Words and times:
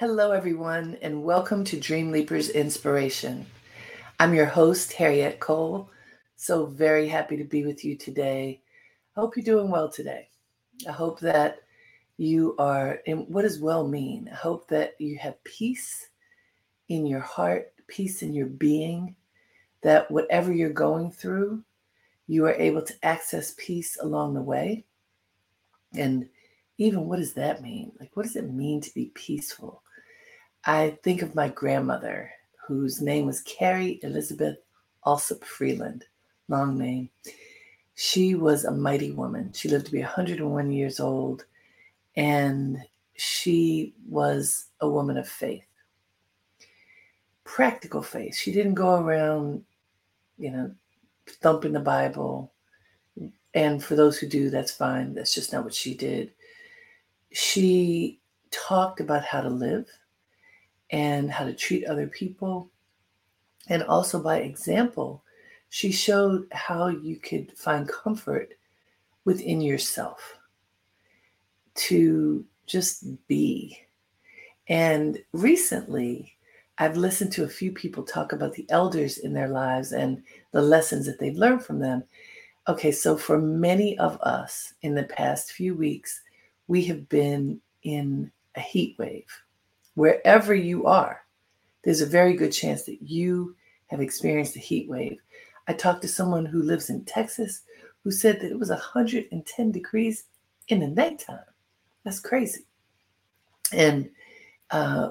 Hello, 0.00 0.32
everyone, 0.32 0.96
and 1.02 1.22
welcome 1.22 1.62
to 1.62 1.78
Dream 1.78 2.10
Leapers 2.10 2.48
Inspiration. 2.48 3.44
I'm 4.18 4.32
your 4.32 4.46
host, 4.46 4.92
Harriette 4.92 5.40
Cole. 5.40 5.90
So 6.36 6.64
very 6.64 7.06
happy 7.06 7.36
to 7.36 7.44
be 7.44 7.66
with 7.66 7.84
you 7.84 7.98
today. 7.98 8.62
I 9.14 9.20
hope 9.20 9.36
you're 9.36 9.44
doing 9.44 9.68
well 9.70 9.90
today. 9.90 10.30
I 10.88 10.92
hope 10.92 11.20
that 11.20 11.58
you 12.16 12.56
are, 12.58 13.00
and 13.06 13.28
what 13.28 13.42
does 13.42 13.60
well 13.60 13.86
mean? 13.86 14.30
I 14.32 14.36
hope 14.36 14.68
that 14.68 14.94
you 14.98 15.18
have 15.18 15.44
peace 15.44 16.08
in 16.88 17.04
your 17.04 17.20
heart, 17.20 17.74
peace 17.86 18.22
in 18.22 18.32
your 18.32 18.46
being, 18.46 19.14
that 19.82 20.10
whatever 20.10 20.50
you're 20.50 20.70
going 20.70 21.10
through, 21.10 21.62
you 22.26 22.46
are 22.46 22.54
able 22.54 22.80
to 22.80 22.94
access 23.02 23.54
peace 23.58 23.98
along 24.00 24.32
the 24.32 24.40
way. 24.40 24.86
And 25.94 26.26
even 26.78 27.04
what 27.06 27.18
does 27.18 27.34
that 27.34 27.60
mean? 27.60 27.92
Like, 28.00 28.12
what 28.14 28.22
does 28.22 28.36
it 28.36 28.50
mean 28.50 28.80
to 28.80 28.94
be 28.94 29.12
peaceful? 29.14 29.82
I 30.64 30.98
think 31.02 31.22
of 31.22 31.34
my 31.34 31.48
grandmother, 31.48 32.30
whose 32.66 33.00
name 33.00 33.26
was 33.26 33.40
Carrie 33.42 33.98
Elizabeth 34.02 34.58
Alsop 35.06 35.44
Freeland, 35.44 36.04
long 36.48 36.76
name. 36.76 37.08
She 37.94 38.34
was 38.34 38.64
a 38.64 38.70
mighty 38.70 39.12
woman. 39.12 39.52
She 39.52 39.68
lived 39.68 39.86
to 39.86 39.92
be 39.92 40.00
101 40.00 40.70
years 40.70 41.00
old, 41.00 41.44
and 42.16 42.78
she 43.14 43.94
was 44.08 44.66
a 44.80 44.88
woman 44.88 45.16
of 45.16 45.28
faith. 45.28 45.66
Practical 47.44 48.02
faith. 48.02 48.36
She 48.36 48.52
didn't 48.52 48.74
go 48.74 49.00
around, 49.00 49.64
you 50.38 50.50
know, 50.50 50.70
thumping 51.26 51.72
the 51.72 51.80
Bible. 51.80 52.52
And 53.54 53.82
for 53.82 53.96
those 53.96 54.18
who 54.18 54.28
do, 54.28 54.50
that's 54.50 54.72
fine. 54.72 55.14
That's 55.14 55.34
just 55.34 55.52
not 55.52 55.64
what 55.64 55.74
she 55.74 55.94
did. 55.94 56.32
She 57.32 58.20
talked 58.50 59.00
about 59.00 59.24
how 59.24 59.40
to 59.40 59.50
live 59.50 59.86
and 60.90 61.30
how 61.30 61.44
to 61.44 61.52
treat 61.52 61.86
other 61.86 62.06
people. 62.06 62.70
And 63.68 63.82
also 63.84 64.20
by 64.20 64.38
example, 64.38 65.22
she 65.68 65.92
showed 65.92 66.48
how 66.52 66.88
you 66.88 67.16
could 67.16 67.56
find 67.56 67.88
comfort 67.88 68.54
within 69.24 69.60
yourself 69.60 70.38
to 71.74 72.44
just 72.66 73.04
be. 73.28 73.78
And 74.68 75.22
recently, 75.32 76.34
I've 76.78 76.96
listened 76.96 77.32
to 77.32 77.44
a 77.44 77.48
few 77.48 77.72
people 77.72 78.02
talk 78.02 78.32
about 78.32 78.54
the 78.54 78.66
elders 78.70 79.18
in 79.18 79.32
their 79.32 79.48
lives 79.48 79.92
and 79.92 80.22
the 80.52 80.62
lessons 80.62 81.06
that 81.06 81.18
they've 81.18 81.36
learned 81.36 81.62
from 81.62 81.78
them. 81.78 82.02
Okay, 82.68 82.90
so 82.90 83.16
for 83.16 83.38
many 83.38 83.98
of 83.98 84.20
us 84.22 84.74
in 84.82 84.94
the 84.94 85.04
past 85.04 85.52
few 85.52 85.74
weeks, 85.74 86.22
we 86.68 86.84
have 86.84 87.08
been 87.08 87.60
in 87.82 88.30
a 88.56 88.60
heat 88.60 88.96
wave 88.98 89.26
wherever 89.94 90.54
you 90.54 90.86
are, 90.86 91.22
there's 91.82 92.00
a 92.00 92.06
very 92.06 92.34
good 92.34 92.52
chance 92.52 92.82
that 92.84 93.02
you 93.02 93.56
have 93.88 94.00
experienced 94.00 94.56
a 94.56 94.60
heat 94.60 94.88
wave. 94.88 95.18
I 95.66 95.72
talked 95.72 96.02
to 96.02 96.08
someone 96.08 96.46
who 96.46 96.62
lives 96.62 96.90
in 96.90 97.04
Texas 97.04 97.62
who 98.04 98.10
said 98.10 98.40
that 98.40 98.50
it 98.50 98.58
was 98.58 98.70
110 98.70 99.72
degrees 99.72 100.24
in 100.68 100.80
the 100.80 100.88
nighttime. 100.88 101.38
That's 102.04 102.20
crazy. 102.20 102.66
And, 103.72 104.10
uh, 104.70 105.10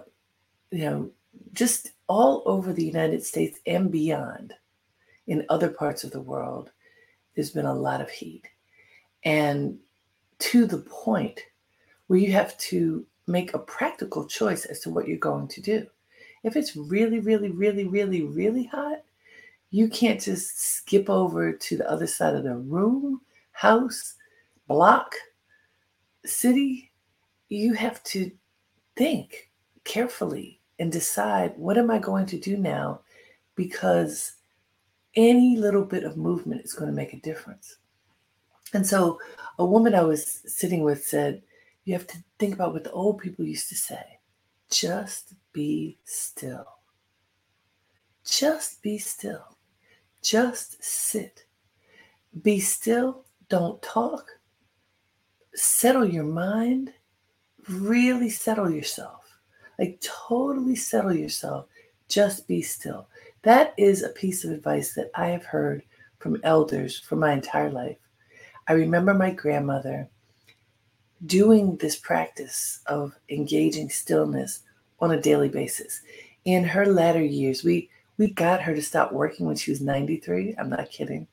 you 0.71 0.85
know, 0.85 1.11
just 1.53 1.91
all 2.07 2.43
over 2.45 2.73
the 2.73 2.85
United 2.85 3.23
States 3.23 3.59
and 3.65 3.91
beyond, 3.91 4.53
in 5.27 5.45
other 5.49 5.69
parts 5.69 6.03
of 6.03 6.11
the 6.11 6.21
world, 6.21 6.71
there's 7.35 7.51
been 7.51 7.67
a 7.67 7.73
lot 7.73 8.01
of 8.01 8.09
heat. 8.09 8.47
And 9.23 9.77
to 10.39 10.65
the 10.65 10.79
point 10.79 11.39
where 12.07 12.19
you 12.19 12.31
have 12.31 12.57
to 12.57 13.05
make 13.29 13.53
a 13.53 13.59
practical 13.59 14.25
choice 14.25 14.65
as 14.65 14.79
to 14.81 14.89
what 14.89 15.07
you're 15.07 15.17
going 15.17 15.47
to 15.49 15.61
do. 15.61 15.87
If 16.43 16.55
it's 16.55 16.75
really, 16.75 17.19
really, 17.19 17.51
really, 17.51 17.85
really, 17.85 18.23
really 18.23 18.65
hot, 18.65 19.03
you 19.71 19.87
can't 19.87 20.19
just 20.19 20.59
skip 20.59 21.09
over 21.09 21.53
to 21.53 21.77
the 21.77 21.89
other 21.89 22.07
side 22.07 22.35
of 22.35 22.43
the 22.43 22.55
room, 22.55 23.21
house, 23.51 24.15
block, 24.67 25.13
city. 26.25 26.91
You 27.49 27.73
have 27.73 28.03
to 28.05 28.31
think 28.95 29.49
carefully 29.83 30.59
and 30.79 30.91
decide 30.91 31.53
what 31.57 31.77
am 31.77 31.91
I 31.91 31.99
going 31.99 32.25
to 32.27 32.39
do 32.39 32.57
now 32.57 33.01
because 33.55 34.33
any 35.15 35.57
little 35.57 35.83
bit 35.83 36.03
of 36.03 36.17
movement 36.17 36.61
is 36.63 36.73
going 36.73 36.89
to 36.89 36.95
make 36.95 37.13
a 37.13 37.19
difference. 37.19 37.77
And 38.73 38.85
so 38.85 39.19
a 39.57 39.65
woman 39.65 39.93
I 39.95 40.01
was 40.01 40.41
sitting 40.45 40.83
with 40.83 41.03
said, 41.03 41.41
you 41.89 41.95
have 41.95 42.05
to 42.05 42.23
think 42.37 42.53
about 42.53 42.71
what 42.71 42.83
the 42.83 42.91
old 42.91 43.17
people 43.17 43.43
used 43.43 43.67
to 43.67 43.75
say 43.75 44.19
just 44.69 45.33
be 45.53 45.97
still. 46.05 46.67
Just 48.23 48.83
be 48.83 48.99
still. 48.99 49.57
Just 50.21 50.83
sit. 50.83 51.45
Be 52.43 52.59
still. 52.59 53.25
Don't 53.49 53.81
talk. 53.81 54.27
Settle 55.55 56.05
your 56.05 56.25
mind. 56.25 56.93
Really 57.67 58.29
settle 58.29 58.69
yourself. 58.69 59.39
Like, 59.79 59.99
totally 60.01 60.75
settle 60.75 61.15
yourself. 61.15 61.65
Just 62.07 62.47
be 62.47 62.61
still. 62.61 63.07
That 63.41 63.73
is 63.77 64.03
a 64.03 64.09
piece 64.09 64.45
of 64.45 64.51
advice 64.51 64.93
that 64.93 65.09
I 65.15 65.29
have 65.29 65.45
heard 65.45 65.81
from 66.19 66.39
elders 66.43 66.99
for 66.99 67.15
my 67.15 67.33
entire 67.33 67.71
life. 67.71 67.97
I 68.67 68.73
remember 68.73 69.15
my 69.15 69.31
grandmother 69.31 70.07
doing 71.25 71.77
this 71.77 71.97
practice 71.97 72.81
of 72.87 73.13
engaging 73.29 73.89
stillness 73.89 74.61
on 74.99 75.11
a 75.11 75.21
daily 75.21 75.49
basis. 75.49 76.01
In 76.45 76.63
her 76.63 76.85
latter 76.85 77.23
years, 77.23 77.63
we 77.63 77.89
we 78.17 78.31
got 78.31 78.61
her 78.61 78.75
to 78.75 78.81
stop 78.81 79.13
working 79.13 79.45
when 79.45 79.55
she 79.55 79.71
was 79.71 79.79
93. 79.79 80.55
I'm 80.57 80.69
not 80.69 80.91
kidding. 80.91 81.25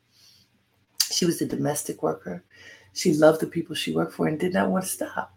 She 1.10 1.24
was 1.24 1.40
a 1.40 1.46
domestic 1.46 2.00
worker. 2.02 2.44
She 2.92 3.12
loved 3.12 3.40
the 3.40 3.48
people 3.48 3.74
she 3.74 3.92
worked 3.92 4.12
for 4.12 4.28
and 4.28 4.38
did 4.38 4.54
not 4.54 4.70
want 4.70 4.84
to 4.84 4.90
stop. 4.90 5.34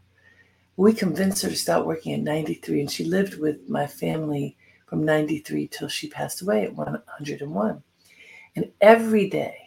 We 0.77 0.93
convinced 0.93 1.41
her 1.41 1.49
to 1.49 1.55
stop 1.55 1.85
working 1.85 2.13
at 2.13 2.21
93, 2.21 2.81
and 2.81 2.91
she 2.91 3.03
lived 3.03 3.39
with 3.39 3.67
my 3.67 3.87
family 3.87 4.55
from 4.85 5.03
93 5.03 5.67
till 5.67 5.87
she 5.87 6.07
passed 6.07 6.41
away 6.41 6.63
at 6.63 6.75
101. 6.75 7.83
And 8.55 8.71
every 8.79 9.29
day 9.29 9.57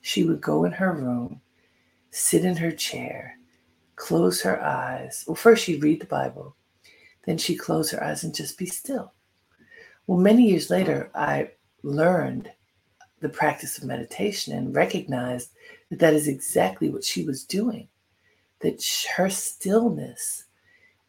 she 0.00 0.24
would 0.24 0.40
go 0.40 0.64
in 0.64 0.72
her 0.72 0.92
room, 0.92 1.40
sit 2.10 2.44
in 2.44 2.56
her 2.56 2.72
chair, 2.72 3.36
close 3.96 4.40
her 4.42 4.62
eyes. 4.62 5.24
Well, 5.26 5.34
first 5.34 5.64
she'd 5.64 5.82
read 5.82 6.00
the 6.00 6.06
Bible, 6.06 6.56
then 7.24 7.38
she'd 7.38 7.56
close 7.56 7.90
her 7.90 8.02
eyes 8.02 8.24
and 8.24 8.34
just 8.34 8.58
be 8.58 8.66
still. 8.66 9.12
Well, 10.06 10.18
many 10.18 10.48
years 10.48 10.70
later, 10.70 11.10
I 11.14 11.50
learned 11.82 12.50
the 13.20 13.28
practice 13.28 13.78
of 13.78 13.84
meditation 13.84 14.56
and 14.56 14.74
recognized 14.74 15.50
that 15.90 16.00
that 16.00 16.14
is 16.14 16.28
exactly 16.28 16.88
what 16.88 17.04
she 17.04 17.24
was 17.24 17.44
doing. 17.44 17.88
That 18.60 18.84
her 19.16 19.30
stillness, 19.30 20.44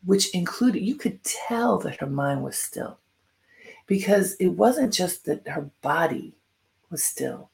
which 0.06 0.34
included, 0.34 0.84
you 0.84 0.96
could 0.96 1.24
tell 1.24 1.80
that 1.80 2.00
her 2.00 2.08
mind 2.08 2.44
was 2.44 2.58
still 2.58 3.00
because 3.88 4.36
it 4.36 4.48
wasn't 4.48 4.94
just 4.94 5.26
that 5.26 5.48
her 5.48 5.70
body 5.82 6.36
was 6.90 7.04
still, 7.04 7.50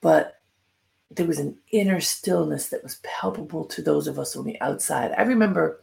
but 0.00 0.37
there 1.10 1.26
was 1.26 1.38
an 1.38 1.56
inner 1.72 2.00
stillness 2.00 2.68
that 2.68 2.82
was 2.82 3.00
palpable 3.02 3.64
to 3.64 3.82
those 3.82 4.06
of 4.06 4.18
us 4.18 4.36
on 4.36 4.44
the 4.44 4.60
outside. 4.60 5.12
I 5.16 5.22
remember 5.22 5.82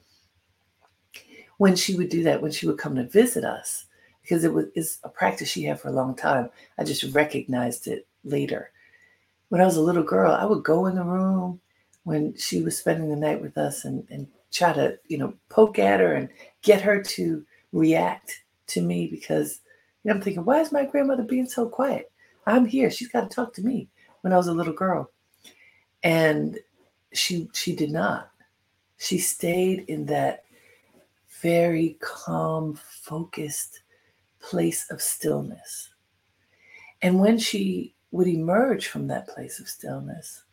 when 1.58 1.76
she 1.76 1.96
would 1.96 2.10
do 2.10 2.24
that, 2.24 2.42
when 2.42 2.52
she 2.52 2.68
would 2.68 2.78
come 2.78 2.96
to 2.96 3.04
visit 3.04 3.44
us, 3.44 3.86
because 4.22 4.44
it 4.44 4.54
was 4.54 4.66
is 4.76 5.00
a 5.04 5.10
practice 5.10 5.50
she 5.50 5.64
had 5.64 5.80
for 5.80 5.90
a 5.90 5.94
long 5.94 6.16
time. 6.16 6.50
I 6.78 6.84
just 6.84 7.16
recognized 7.16 7.88
it 7.88 8.08
later. 8.24 8.72
When 9.50 9.62
I 9.62 9.66
was 9.66 9.78
a 9.78 9.82
little 9.82 10.04
girl, 10.04 10.32
I 10.32 10.46
would 10.46 10.64
go 10.64 10.86
in 10.88 10.96
the 10.96 11.04
room 11.04 11.60
when 12.04 12.36
she 12.38 12.62
was 12.62 12.78
spending 12.78 13.10
the 13.10 13.16
night 13.16 13.42
with 13.42 13.58
us 13.58 13.86
and, 13.86 14.06
and 14.10 14.28
try 14.52 14.74
to, 14.74 14.98
you 15.08 15.18
know, 15.18 15.34
poke 15.50 15.80
at 15.80 16.00
her 16.00 16.14
and 16.14 16.30
get 16.62 16.82
her 16.82 17.02
to 17.02 17.46
react 17.72 18.44
to 18.68 18.82
me 18.82 19.08
because 19.08 19.62
you 20.04 20.10
know, 20.10 20.16
I'm 20.16 20.22
thinking, 20.22 20.46
why 20.46 20.60
is 20.60 20.72
my 20.72 20.86
grandmother 20.86 21.24
being 21.24 21.48
so 21.48 21.68
quiet? 21.68 22.12
I'm 22.46 22.66
here. 22.66 22.92
She's 22.92 23.08
got 23.08 23.30
to 23.30 23.36
talk 23.36 23.54
to 23.56 23.64
me 23.64 23.90
when 24.22 24.34
I 24.34 24.38
was 24.38 24.48
a 24.48 24.54
little 24.54 24.74
girl 24.74 25.10
and 26.06 26.60
she 27.12 27.50
she 27.54 27.76
did 27.76 27.92
not. 27.92 28.32
She 28.98 29.18
stayed 29.18 29.86
in 29.90 30.06
that 30.06 30.46
very 31.42 31.98
calm 32.00 32.80
focused 33.02 33.82
place 34.40 34.90
of 34.92 35.02
stillness. 35.02 35.90
And 37.02 37.20
when 37.20 37.38
she 37.38 37.96
would 38.12 38.28
emerge 38.28 38.88
from 38.88 39.08
that 39.08 39.28
place 39.28 39.60
of 39.60 39.68
stillness 39.68 40.44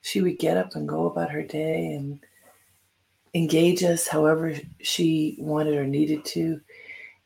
she 0.00 0.22
would 0.22 0.38
get 0.38 0.56
up 0.56 0.74
and 0.74 0.88
go 0.88 1.06
about 1.06 1.30
her 1.30 1.42
day 1.42 1.92
and 1.92 2.20
engage 3.34 3.82
us 3.82 4.06
however 4.06 4.54
she 4.80 5.36
wanted 5.38 5.74
or 5.74 5.86
needed 5.86 6.24
to. 6.24 6.60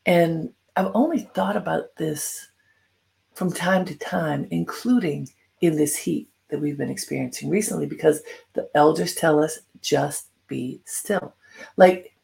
And 0.07 0.53
i've 0.75 0.91
only 0.95 1.21
thought 1.21 1.57
about 1.57 1.95
this 1.97 2.49
from 3.35 3.53
time 3.53 3.85
to 3.85 3.95
time 3.99 4.49
including 4.51 5.29
in 5.61 5.77
this 5.77 5.97
heat 5.97 6.32
that 6.53 6.61
we've 6.61 6.79
been 6.79 6.91
experiencing 6.91 7.51
recently 7.51 7.87
because 7.87 8.23
the 8.55 8.71
elders 8.77 9.17
tell 9.17 9.43
us 9.43 9.61
just 9.83 10.29
be 10.49 10.81
still. 10.87 11.35
Like 11.77 12.15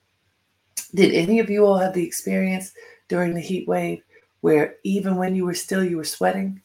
Did 0.95 1.15
any 1.15 1.39
of 1.41 1.51
you 1.51 1.67
all 1.67 1.79
have 1.79 1.95
the 1.95 2.07
experience 2.07 2.73
during 3.09 3.35
the 3.35 3.41
heat 3.41 3.69
wave 3.69 4.03
where 4.41 4.77
even 4.85 5.17
when 5.17 5.35
you 5.35 5.45
were 5.45 5.55
still, 5.55 5.85
you 5.85 5.97
were 5.97 6.05
sweating? 6.05 6.63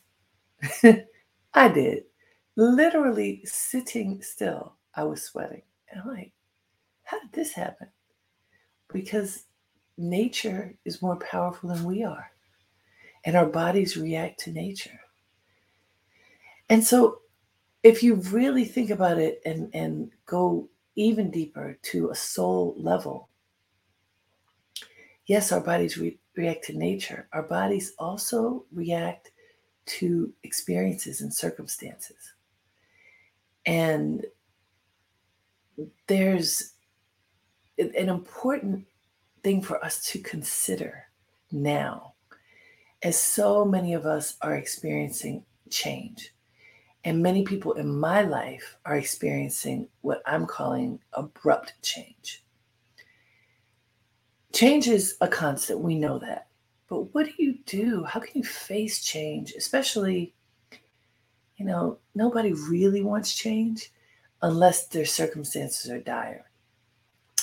I 1.54 1.68
did. 1.70 2.06
Literally 2.56 3.42
sitting 3.46 4.22
still, 4.22 4.76
I 4.96 5.04
was 5.04 5.24
sweating. 5.24 5.64
And 5.90 6.02
I'm 6.02 6.08
like, 6.10 6.34
how 7.04 7.20
did 7.20 7.34
this 7.34 7.54
happen? 7.54 7.90
Because 8.92 9.46
nature 9.98 10.76
is 10.86 11.02
more 11.02 11.18
powerful 11.18 11.70
than 11.70 11.84
we 11.86 12.04
are, 12.04 12.32
and 13.26 13.36
our 13.36 13.46
bodies 13.48 13.98
react 13.98 14.40
to 14.42 14.52
nature. 14.52 15.00
And 16.70 16.84
so, 16.84 17.20
if 17.84 18.02
you 18.02 18.16
really 18.16 18.64
think 18.66 18.90
about 18.90 19.18
it 19.18 19.42
and, 19.46 19.70
and 19.74 20.12
go 20.26 20.70
even 20.96 21.30
deeper 21.30 21.78
to 21.84 22.10
a 22.10 22.16
soul 22.16 22.74
level, 22.78 23.30
yes, 25.26 25.52
our 25.52 25.60
bodies 25.60 25.98
re- 25.98 26.18
react 26.36 26.64
to 26.66 26.78
nature. 26.78 27.28
Our 27.34 27.44
bodies 27.44 27.94
also 28.00 28.66
react 28.72 29.32
to 29.86 30.34
experiences 30.44 31.22
and 31.22 31.34
circumstances. 31.34 32.34
And 33.66 34.26
there's 36.08 36.74
an 37.78 38.10
important 38.10 38.86
thing 39.44 39.62
for 39.62 39.84
us 39.84 40.06
to 40.06 40.20
consider 40.20 41.04
now, 41.52 42.14
as 43.02 43.18
so 43.18 43.66
many 43.66 43.94
of 43.94 44.06
us 44.06 44.38
are 44.42 44.56
experiencing 44.56 45.44
change. 45.70 46.34
And 47.06 47.22
many 47.22 47.44
people 47.44 47.74
in 47.74 48.00
my 48.00 48.22
life 48.22 48.78
are 48.86 48.96
experiencing 48.96 49.90
what 50.02 50.22
I'm 50.26 50.46
calling 50.46 51.00
abrupt 51.14 51.74
change. 51.82 52.44
Change 54.54 54.88
is 54.88 55.18
a 55.20 55.28
constant, 55.28 55.80
we 55.80 55.96
know 55.96 56.18
that. 56.20 56.48
But 56.88 57.14
what 57.14 57.26
do 57.26 57.34
you 57.38 57.58
do? 57.66 58.04
How 58.04 58.20
can 58.20 58.32
you 58.36 58.44
face 58.44 59.04
change? 59.04 59.54
Especially, 59.58 60.34
you 61.58 61.66
know, 61.66 61.98
nobody 62.14 62.54
really 62.54 63.02
wants 63.02 63.34
change 63.34 63.92
unless 64.42 64.88
their 64.88 65.06
circumstances 65.06 65.90
are 65.92 66.00
dire. 66.00 66.46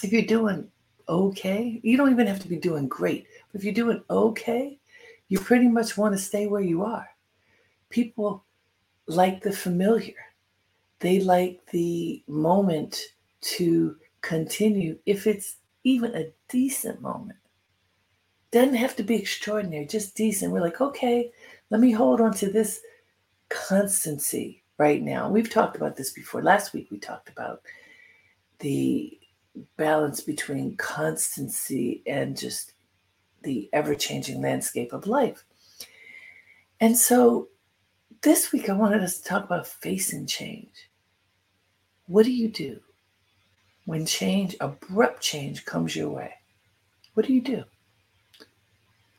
If 0.03 0.13
you're 0.13 0.23
doing 0.23 0.71
okay, 1.09 1.81
you 1.83 1.97
don't 1.97 2.13
even 2.13 2.27
have 2.27 2.41
to 2.41 2.49
be 2.49 2.57
doing 2.57 2.89
great. 2.89 3.27
But 3.51 3.61
if 3.61 3.65
you're 3.65 3.75
doing 3.75 4.03
okay, 4.09 4.79
you 5.29 5.41
pretty 5.41 5.69
much 5.69 5.99
want 5.99 6.15
to 6.15 6.19
stay 6.19 6.47
where 6.47 6.61
you 6.61 6.85
are. 6.85 7.09
People 7.89 8.45
like 9.11 9.43
the 9.43 9.53
familiar, 9.53 10.15
they 11.01 11.21
like 11.21 11.61
the 11.73 12.23
moment 12.29 12.97
to 13.41 13.97
continue 14.21 14.97
if 15.05 15.27
it's 15.27 15.57
even 15.83 16.15
a 16.15 16.31
decent 16.49 17.01
moment. 17.01 17.39
Doesn't 18.53 18.75
have 18.75 18.97
to 18.97 19.03
be 19.03 19.17
extraordinary, 19.17 19.87
just 19.87 20.15
decent. 20.15 20.53
We're 20.53 20.61
like, 20.61 20.81
okay, 20.81 21.31
let 21.71 21.81
me 21.81 21.91
hold 21.91 22.21
on 22.21 22.35
to 22.35 22.51
this 22.51 22.81
constancy 23.49 24.63
right 24.79 25.03
now. 25.03 25.29
We've 25.29 25.51
talked 25.51 25.77
about 25.77 25.97
this 25.97 26.13
before. 26.13 26.43
Last 26.43 26.73
week 26.73 26.89
we 26.91 26.99
talked 26.99 27.29
about 27.29 27.63
the 28.61 29.19
balance 29.77 30.21
between 30.21 30.77
constancy 30.77 32.03
and 32.07 32.37
just 32.37 32.75
the 33.43 33.69
ever 33.73 33.95
changing 33.95 34.41
landscape 34.41 34.93
of 34.93 35.07
life. 35.07 35.45
And 36.81 36.97
so 36.97 37.49
this 38.23 38.53
week 38.53 38.69
I 38.69 38.75
wanted 38.75 39.03
us 39.03 39.19
to 39.19 39.25
talk 39.25 39.45
about 39.45 39.67
facing 39.67 40.27
change. 40.27 40.91
What 42.07 42.25
do 42.25 42.33
you 42.33 42.49
do 42.49 42.81
when 43.87 44.05
change, 44.05 44.57
abrupt 44.61 45.23
change, 45.23 45.65
comes 45.65 45.97
your 45.97 46.11
way? 46.11 46.35
What 47.15 47.27
do 47.27 47.33
you 47.33 47.41
do? 47.41 47.65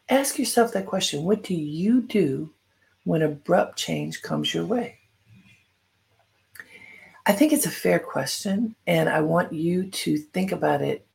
Ask 0.10 0.38
yourself 0.38 0.74
that 0.74 0.86
question. 0.86 1.24
What 1.24 1.44
do 1.44 1.56
you 1.56 2.02
do 2.02 2.54
when 3.06 3.22
abrupt 3.22 3.78
change 3.78 4.22
comes 4.22 4.54
your 4.54 4.66
way? 4.66 5.00
I 7.26 7.34
think 7.34 7.54
it's 7.54 7.66
a 7.66 7.72
fair 7.72 8.00
question, 8.00 8.76
and 8.88 9.08
I 9.08 9.22
want 9.22 9.54
you 9.54 9.90
to 9.90 10.18
think 10.18 10.52
about 10.52 10.82
it 10.82 11.06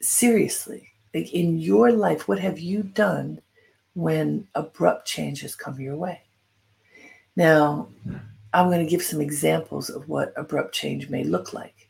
seriously. 0.00 0.90
Like 1.14 1.32
in 1.32 1.58
your 1.58 1.90
life, 1.90 2.28
what 2.28 2.38
have 2.38 2.58
you 2.58 2.82
done 2.82 3.40
when 3.94 4.46
abrupt 4.54 5.06
change 5.06 5.40
has 5.40 5.54
come 5.54 5.80
your 5.80 5.96
way? 5.96 6.25
Now, 7.36 7.88
I'm 8.52 8.68
going 8.68 8.84
to 8.84 8.90
give 8.90 9.02
some 9.02 9.20
examples 9.20 9.90
of 9.90 10.08
what 10.08 10.32
abrupt 10.36 10.74
change 10.74 11.10
may 11.10 11.24
look 11.24 11.52
like. 11.52 11.88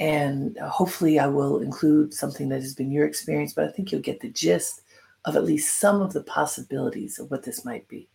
And 0.00 0.58
uh, 0.58 0.68
hopefully, 0.68 1.18
I 1.18 1.26
will 1.26 1.60
include 1.60 2.12
something 2.12 2.48
that 2.48 2.62
has 2.62 2.74
been 2.74 2.90
your 2.90 3.06
experience, 3.06 3.52
but 3.52 3.64
I 3.64 3.70
think 3.70 3.90
you'll 3.90 4.00
get 4.00 4.20
the 4.20 4.30
gist 4.30 4.82
of 5.24 5.36
at 5.36 5.44
least 5.44 5.78
some 5.78 6.00
of 6.00 6.12
the 6.12 6.22
possibilities 6.22 7.18
of 7.18 7.30
what 7.30 7.44
this 7.44 7.64
might 7.64 7.86
be. 7.88 8.08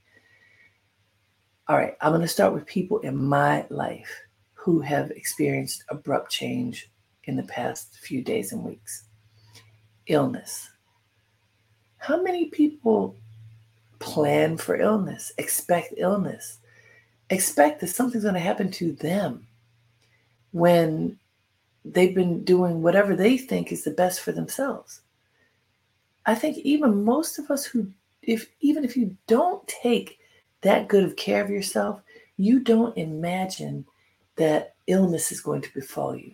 All 1.67 1.77
right, 1.77 1.95
I'm 2.01 2.11
going 2.11 2.21
to 2.21 2.27
start 2.27 2.53
with 2.53 2.65
people 2.65 2.99
in 2.99 3.15
my 3.15 3.65
life 3.69 4.21
who 4.53 4.81
have 4.81 5.11
experienced 5.11 5.83
abrupt 5.89 6.31
change 6.31 6.89
in 7.25 7.37
the 7.37 7.43
past 7.43 7.97
few 7.99 8.21
days 8.21 8.51
and 8.51 8.63
weeks. 8.63 9.05
Illness. 10.07 10.69
How 11.97 12.21
many 12.21 12.45
people 12.45 13.15
plan 14.03 14.57
for 14.57 14.75
illness, 14.75 15.31
expect 15.37 15.93
illness, 15.97 16.57
expect 17.29 17.79
that 17.79 17.87
something's 17.87 18.23
going 18.23 18.35
to 18.35 18.39
happen 18.39 18.69
to 18.71 18.91
them 18.91 19.47
when 20.51 21.17
they've 21.85 22.13
been 22.13 22.43
doing 22.43 22.81
whatever 22.81 23.15
they 23.15 23.37
think 23.37 23.71
is 23.71 23.83
the 23.83 23.91
best 23.91 24.19
for 24.19 24.33
themselves? 24.33 25.01
I 26.25 26.35
think 26.35 26.57
even 26.57 27.05
most 27.05 27.39
of 27.39 27.49
us 27.49 27.65
who, 27.65 27.87
if 28.21 28.49
even 28.59 28.83
if 28.83 28.95
you 28.97 29.15
don't 29.27 29.65
take 29.67 30.19
that 30.61 30.87
good 30.87 31.03
of 31.03 31.15
care 31.15 31.43
of 31.43 31.49
yourself, 31.49 32.01
you 32.37 32.59
don't 32.59 32.97
imagine 32.97 33.85
that 34.35 34.75
illness 34.87 35.31
is 35.31 35.39
going 35.39 35.61
to 35.61 35.73
befall 35.73 36.15
you, 36.15 36.33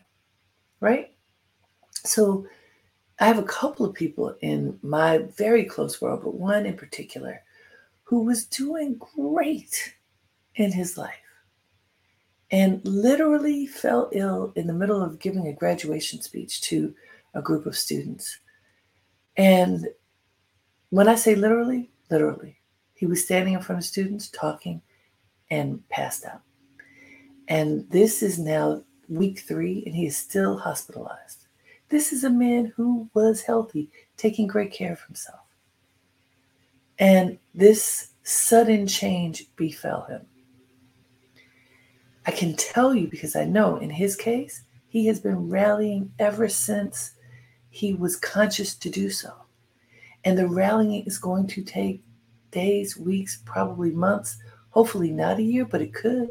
right? 0.80 1.12
So 2.04 2.48
I 3.20 3.26
have 3.26 3.38
a 3.40 3.44
couple 3.44 3.86
of 3.86 3.94
people 3.94 4.36
in 4.42 4.80
my 4.82 5.20
very 5.38 5.66
close 5.66 6.02
world, 6.02 6.22
but 6.24 6.36
one 6.36 6.66
in 6.66 6.76
particular 6.76 7.42
who 8.10 8.24
was 8.24 8.48
doing 8.48 9.00
great 9.16 9.94
in 10.56 10.72
his 10.72 10.98
life 10.98 11.14
and 12.50 12.84
literally 12.84 13.68
fell 13.68 14.10
ill 14.14 14.52
in 14.56 14.66
the 14.66 14.74
middle 14.74 15.04
of 15.04 15.20
giving 15.20 15.46
a 15.46 15.54
graduation 15.54 16.20
speech 16.20 16.60
to 16.62 16.92
a 17.36 17.42
group 17.44 17.68
of 17.68 17.78
students. 17.78 18.40
And 19.38 19.88
when 20.90 21.08
I 21.08 21.14
say 21.14 21.36
literally, 21.36 21.92
literally, 22.10 22.58
he 22.96 23.06
was 23.06 23.24
standing 23.24 23.54
in 23.54 23.62
front 23.62 23.80
of 23.80 23.86
students 23.86 24.30
talking 24.30 24.82
and 25.52 25.88
passed 25.90 26.26
out. 26.26 26.42
And 27.48 27.88
this 27.92 28.24
is 28.24 28.40
now 28.40 28.84
week 29.08 29.38
three, 29.38 29.84
and 29.86 29.96
he 29.96 30.08
is 30.08 30.18
still 30.18 30.58
hospitalized. 30.58 31.46
This 31.90 32.12
is 32.12 32.24
a 32.24 32.30
man 32.32 32.74
who 32.76 33.08
was 33.14 33.44
healthy, 33.44 33.92
taking 34.18 34.48
great 34.48 34.74
care 34.74 34.94
of 34.94 35.02
himself. 35.04 35.42
And 37.00 37.40
this 37.56 38.12
sudden 38.24 38.86
change 38.86 39.46
befell 39.56 40.04
him. 40.04 40.22
I 42.26 42.32
can 42.32 42.56
tell 42.56 42.94
you 42.94 43.08
because 43.08 43.36
I 43.36 43.46
know 43.46 43.78
in 43.78 43.90
his 43.90 44.16
case, 44.16 44.64
he 44.90 45.08
has 45.08 45.20
been 45.20 45.50
rallying 45.50 46.12
ever 46.20 46.50
since 46.50 47.14
he 47.70 47.94
was 47.94 48.16
conscious 48.16 48.76
to 48.76 48.90
do 48.90 49.10
so. 49.10 49.34
And 50.26 50.38
the 50.38 50.48
rallying 50.48 51.06
is 51.06 51.18
going 51.18 51.48
to 51.48 51.64
take 51.64 52.04
days, 52.52 52.98
weeks, 52.98 53.42
probably 53.46 53.92
months, 53.92 54.38
hopefully 54.72 55.12
not 55.12 55.40
a 55.40 55.44
year, 55.44 55.66
but 55.66 55.82
it 55.82 55.94
could, 55.94 56.30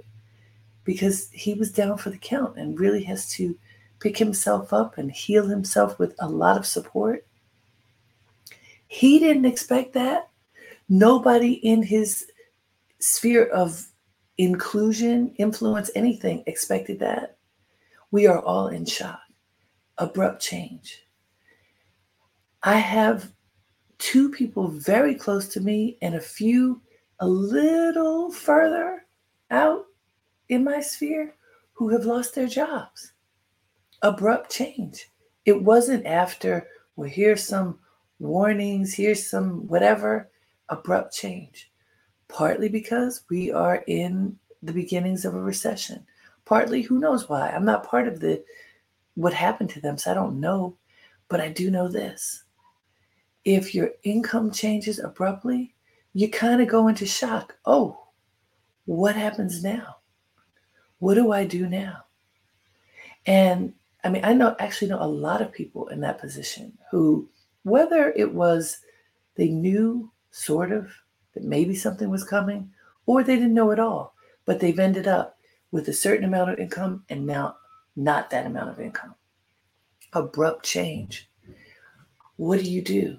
because 0.85 1.31
he 1.31 1.55
was 1.55 1.73
down 1.73 1.97
for 1.97 2.11
the 2.11 2.19
count 2.19 2.59
and 2.59 2.79
really 2.79 3.05
has 3.05 3.31
to 3.31 3.57
pick 4.01 4.19
himself 4.19 4.73
up 4.73 4.99
and 4.99 5.11
heal 5.11 5.47
himself 5.47 5.99
with 5.99 6.15
a 6.19 6.29
lot 6.29 6.57
of 6.57 6.67
support. 6.67 7.27
He 8.87 9.19
didn't 9.19 9.45
expect 9.45 9.95
that. 9.95 10.28
Nobody 10.89 11.53
in 11.55 11.83
his 11.83 12.27
sphere 12.99 13.47
of 13.47 13.87
inclusion, 14.39 15.35
influence, 15.37 15.91
anything 15.95 16.43
expected 16.47 16.99
that. 17.01 17.37
We 18.11 18.27
are 18.27 18.41
all 18.41 18.69
in 18.69 18.87
shock. 18.87 19.21
Abrupt 19.99 20.41
change. 20.41 21.05
I 22.63 22.79
have 22.79 23.33
two 23.99 24.31
people 24.31 24.69
very 24.69 25.15
close 25.15 25.49
to 25.49 25.61
me 25.61 25.99
and 26.01 26.15
a 26.15 26.21
few 26.21 26.81
a 27.21 27.27
little 27.27 28.31
further 28.31 29.05
out 29.51 29.87
in 30.49 30.65
my 30.65 30.81
sphere 30.81 31.35
who 31.73 31.89
have 31.89 32.05
lost 32.05 32.35
their 32.35 32.47
jobs. 32.47 33.13
Abrupt 34.03 34.51
change. 34.51 35.11
It 35.45 35.63
wasn't 35.63 36.07
after, 36.07 36.69
well, 36.97 37.09
here's 37.09 37.43
some 37.43 37.79
warnings, 38.19 38.95
here's 38.95 39.29
some 39.29 39.67
whatever. 39.67 40.31
Abrupt 40.69 41.15
change. 41.15 41.71
Partly 42.29 42.69
because 42.69 43.23
we 43.31 43.51
are 43.51 43.85
in 43.87 44.39
the 44.63 44.73
beginnings 44.73 45.25
of 45.25 45.35
a 45.35 45.41
recession. 45.41 46.05
Partly, 46.45 46.83
who 46.83 46.99
knows 46.99 47.29
why? 47.29 47.51
I'm 47.51 47.65
not 47.65 47.87
part 47.87 48.09
of 48.09 48.21
the 48.21 48.43
what 49.15 49.35
happened 49.35 49.71
to 49.71 49.81
them, 49.81 49.99
so 49.99 50.11
I 50.11 50.15
don't 50.15 50.41
know. 50.41 50.77
But 51.29 51.41
I 51.41 51.49
do 51.49 51.71
know 51.71 51.89
this 51.89 52.45
if 53.45 53.75
your 53.75 53.91
income 54.03 54.51
changes 54.51 54.99
abruptly, 54.99 55.75
you 56.13 56.29
kind 56.29 56.61
of 56.61 56.69
go 56.69 56.89
into 56.89 57.07
shock. 57.07 57.57
Oh, 57.65 57.99
what 58.85 59.17
happens 59.17 59.63
now? 59.63 59.97
What 60.99 61.15
do 61.15 61.33
I 61.33 61.45
do 61.45 61.67
now? 61.67 62.05
And 63.27 63.73
I 64.05 64.11
mean, 64.11 64.25
I 64.25 64.33
know 64.33 64.55
actually 64.59 64.89
know 64.89 65.03
a 65.03 65.07
lot 65.07 65.43
of 65.43 65.53
people 65.53 65.89
in 65.89 66.01
that 66.01 66.19
position 66.19 66.77
who, 66.91 67.29
whether 67.63 68.13
it 68.13 68.35
was 68.35 68.81
they 69.37 69.49
knew 69.49 70.11
sort 70.31 70.73
of 70.73 70.93
that 71.35 71.45
maybe 71.45 71.75
something 71.75 72.11
was 72.11 72.25
coming, 72.25 72.71
or 73.07 73.23
they 73.23 73.37
didn't 73.37 73.55
know 73.55 73.73
at 73.73 73.81
all, 73.81 74.15
but 74.45 74.61
they've 74.61 74.79
ended 74.79 75.07
up 75.07 75.39
with 75.71 75.89
a 75.89 75.93
certain 75.93 76.25
amount 76.25 76.51
of 76.51 76.59
income 76.59 77.05
and 77.09 77.27
now 77.27 77.57
not 77.97 78.31
that 78.31 78.47
amount 78.47 78.71
of 78.71 78.81
income. 78.81 79.15
Abrupt 80.13 80.65
change. 80.65 81.29
What 82.37 82.61
do 82.61 82.71
you 82.71 82.83
do? 82.83 83.19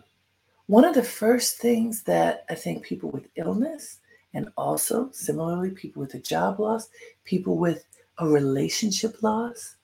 One 0.68 0.86
of 0.86 0.96
the 0.96 1.04
first 1.04 1.58
things 1.58 2.04
that 2.04 2.46
I 2.50 2.56
think 2.56 2.84
people 2.84 3.10
with 3.10 3.28
illness, 3.36 4.00
and 4.34 4.50
also 4.56 5.10
similarly, 5.12 5.72
people 5.72 6.02
with 6.02 6.14
a 6.14 6.20
job 6.20 6.60
loss, 6.60 6.90
people 7.26 7.58
with 7.58 7.86
a 8.20 8.28
relationship 8.28 9.22
loss, 9.24 9.76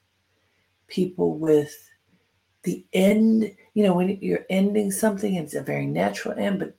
people 0.88 1.38
with 1.38 1.90
the 2.64 2.86
end, 2.94 3.56
you 3.74 3.84
know, 3.84 3.94
when 3.94 4.18
you're 4.22 4.46
ending 4.50 4.92
something, 4.92 5.36
it's 5.36 5.54
a 5.54 5.62
very 5.62 5.86
natural 5.86 6.38
end, 6.38 6.60
but 6.60 6.76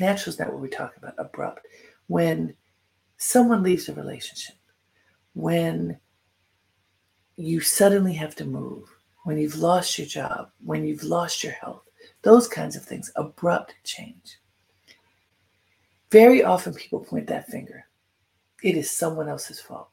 natural 0.00 0.32
is 0.32 0.38
not 0.38 0.52
what 0.52 0.60
we're 0.60 0.68
talking 0.68 0.98
about, 0.98 1.14
abrupt. 1.18 1.66
When 2.06 2.54
someone 3.16 3.62
leaves 3.62 3.88
a 3.88 3.94
relationship, 3.94 4.56
when 5.34 5.98
you 7.36 7.60
suddenly 7.60 8.14
have 8.14 8.34
to 8.36 8.44
move, 8.44 8.88
when 9.24 9.38
you've 9.38 9.58
lost 9.58 9.98
your 9.98 10.06
job, 10.06 10.50
when 10.64 10.84
you've 10.84 11.04
lost 11.04 11.44
your 11.44 11.52
health, 11.52 11.82
those 12.22 12.48
kinds 12.48 12.76
of 12.76 12.84
things, 12.84 13.12
abrupt 13.16 13.74
change. 13.84 14.38
Very 16.10 16.42
often 16.42 16.74
people 16.74 17.00
point 17.00 17.26
that 17.26 17.48
finger. 17.48 17.84
It 18.62 18.76
is 18.76 18.90
someone 18.90 19.28
else's 19.28 19.60
fault. 19.60 19.90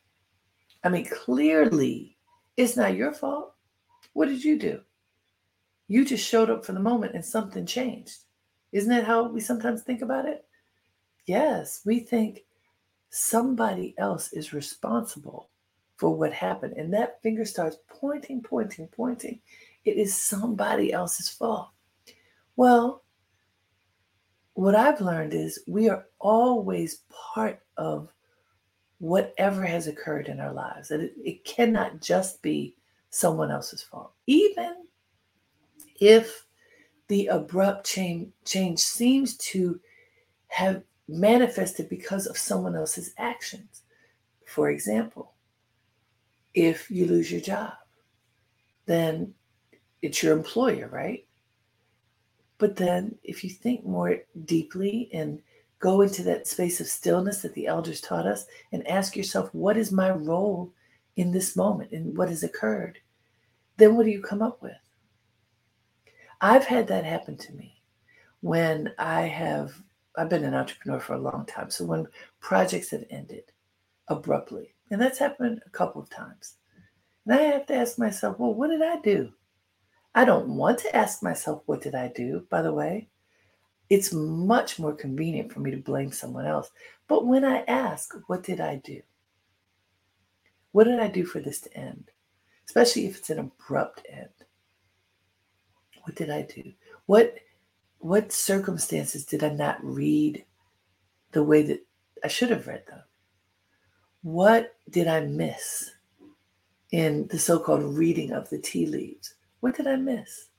I 0.83 0.89
mean, 0.89 1.05
clearly, 1.05 2.17
it's 2.57 2.77
not 2.77 2.95
your 2.95 3.13
fault. 3.13 3.53
What 4.13 4.27
did 4.27 4.43
you 4.43 4.57
do? 4.57 4.81
You 5.87 6.05
just 6.05 6.27
showed 6.27 6.49
up 6.49 6.65
for 6.65 6.71
the 6.71 6.79
moment 6.79 7.13
and 7.13 7.23
something 7.23 7.65
changed. 7.65 8.24
Isn't 8.75 8.89
that 8.89 9.05
how 9.05 9.29
we 9.29 9.39
sometimes 9.39 9.83
think 9.83 10.01
about 10.01 10.25
it? 10.25 10.43
Yes, 11.25 11.79
we 11.85 12.01
think 12.01 12.43
somebody 13.09 13.95
else 13.97 14.33
is 14.33 14.51
responsible 14.51 15.49
for 15.95 16.13
what 16.13 16.33
happened. 16.33 16.73
And 16.73 16.93
that 16.93 17.21
finger 17.21 17.45
starts 17.45 17.77
pointing, 17.87 18.41
pointing, 18.41 18.87
pointing. 18.87 19.39
It 19.85 19.95
is 19.95 20.21
somebody 20.21 20.91
else's 20.91 21.29
fault. 21.29 21.69
Well, 22.57 23.03
what 24.55 24.75
I've 24.75 24.99
learned 24.99 25.33
is 25.33 25.63
we 25.67 25.87
are 25.87 26.07
always 26.19 27.03
part 27.09 27.61
of 27.77 28.09
whatever 28.97 29.63
has 29.63 29.87
occurred 29.87 30.27
in 30.27 30.41
our 30.41 30.51
lives. 30.51 30.91
It, 30.91 31.13
it 31.23 31.45
cannot 31.45 32.01
just 32.01 32.41
be 32.41 32.75
someone 33.09 33.51
else's 33.51 33.83
fault. 33.83 34.11
Even 34.27 34.83
if 36.01 36.44
the 37.07 37.27
abrupt 37.27 37.85
change, 37.85 38.31
change 38.45 38.79
seems 38.79 39.37
to 39.37 39.79
have 40.47 40.83
manifested 41.07 41.89
because 41.89 42.25
of 42.25 42.37
someone 42.37 42.75
else's 42.75 43.13
actions. 43.17 43.83
For 44.45 44.69
example, 44.69 45.33
if 46.53 46.89
you 46.89 47.05
lose 47.05 47.31
your 47.31 47.41
job, 47.41 47.73
then 48.85 49.33
it's 50.01 50.23
your 50.23 50.33
employer, 50.33 50.87
right? 50.87 51.25
But 52.57 52.77
then, 52.77 53.17
if 53.23 53.43
you 53.43 53.49
think 53.49 53.85
more 53.85 54.19
deeply 54.45 55.09
and 55.13 55.41
go 55.79 56.01
into 56.01 56.23
that 56.23 56.47
space 56.47 56.79
of 56.79 56.87
stillness 56.87 57.41
that 57.41 57.53
the 57.53 57.67
elders 57.67 57.99
taught 57.99 58.25
us 58.25 58.45
and 58.71 58.87
ask 58.87 59.15
yourself, 59.15 59.53
what 59.53 59.77
is 59.77 59.91
my 59.91 60.11
role 60.11 60.71
in 61.17 61.31
this 61.31 61.55
moment 61.55 61.91
and 61.91 62.17
what 62.17 62.29
has 62.29 62.43
occurred? 62.43 62.99
Then, 63.77 63.95
what 63.95 64.05
do 64.05 64.11
you 64.11 64.21
come 64.21 64.41
up 64.41 64.61
with? 64.61 64.84
I've 66.45 66.65
had 66.65 66.85
that 66.89 67.05
happen 67.05 67.37
to 67.37 67.53
me 67.53 67.81
when 68.41 68.93
I 68.99 69.21
have, 69.21 69.81
I've 70.15 70.29
been 70.29 70.43
an 70.43 70.53
entrepreneur 70.53 70.99
for 70.99 71.15
a 71.15 71.19
long 71.19 71.43
time. 71.47 71.71
So, 71.71 71.85
when 71.85 72.07
projects 72.39 72.91
have 72.91 73.03
ended 73.09 73.45
abruptly, 74.09 74.75
and 74.91 75.01
that's 75.01 75.17
happened 75.17 75.63
a 75.65 75.71
couple 75.71 76.03
of 76.03 76.09
times, 76.11 76.57
and 77.25 77.33
I 77.33 77.41
have 77.41 77.65
to 77.65 77.73
ask 77.73 77.97
myself, 77.97 78.37
well, 78.37 78.53
what 78.53 78.67
did 78.67 78.83
I 78.83 78.99
do? 78.99 79.33
I 80.13 80.23
don't 80.23 80.49
want 80.49 80.77
to 80.81 80.95
ask 80.95 81.23
myself, 81.23 81.63
what 81.65 81.81
did 81.81 81.95
I 81.95 82.09
do, 82.09 82.45
by 82.51 82.61
the 82.61 82.73
way? 82.73 83.09
It's 83.89 84.13
much 84.13 84.77
more 84.77 84.93
convenient 84.93 85.51
for 85.51 85.61
me 85.61 85.71
to 85.71 85.77
blame 85.77 86.11
someone 86.11 86.45
else. 86.45 86.69
But 87.07 87.25
when 87.25 87.43
I 87.43 87.63
ask, 87.63 88.13
what 88.27 88.43
did 88.43 88.61
I 88.61 88.75
do? 88.75 89.01
What 90.73 90.83
did 90.83 90.99
I 90.99 91.07
do 91.07 91.25
for 91.25 91.39
this 91.39 91.61
to 91.61 91.75
end? 91.75 92.11
Especially 92.67 93.07
if 93.07 93.17
it's 93.17 93.31
an 93.31 93.39
abrupt 93.39 94.05
end. 94.07 94.44
What 96.05 96.15
did 96.15 96.29
I 96.29 96.43
do? 96.43 96.71
What 97.07 97.35
what 97.97 98.31
circumstances 98.31 99.25
did 99.25 99.43
I 99.43 99.49
not 99.49 99.83
read 99.83 100.45
the 101.31 101.43
way 101.43 101.63
that 101.63 101.83
I 102.23 102.27
should 102.27 102.51
have 102.51 102.67
read 102.67 102.85
them? 102.85 103.01
What 104.21 104.75
did 104.91 105.07
I 105.07 105.21
miss 105.21 105.91
in 106.91 107.27
the 107.27 107.39
so-called 107.39 107.83
reading 107.83 108.31
of 108.31 108.47
the 108.51 108.59
tea 108.59 108.85
leaves? 108.85 109.33
What 109.61 109.75
did 109.75 109.87
I 109.87 109.95
miss? 109.95 110.49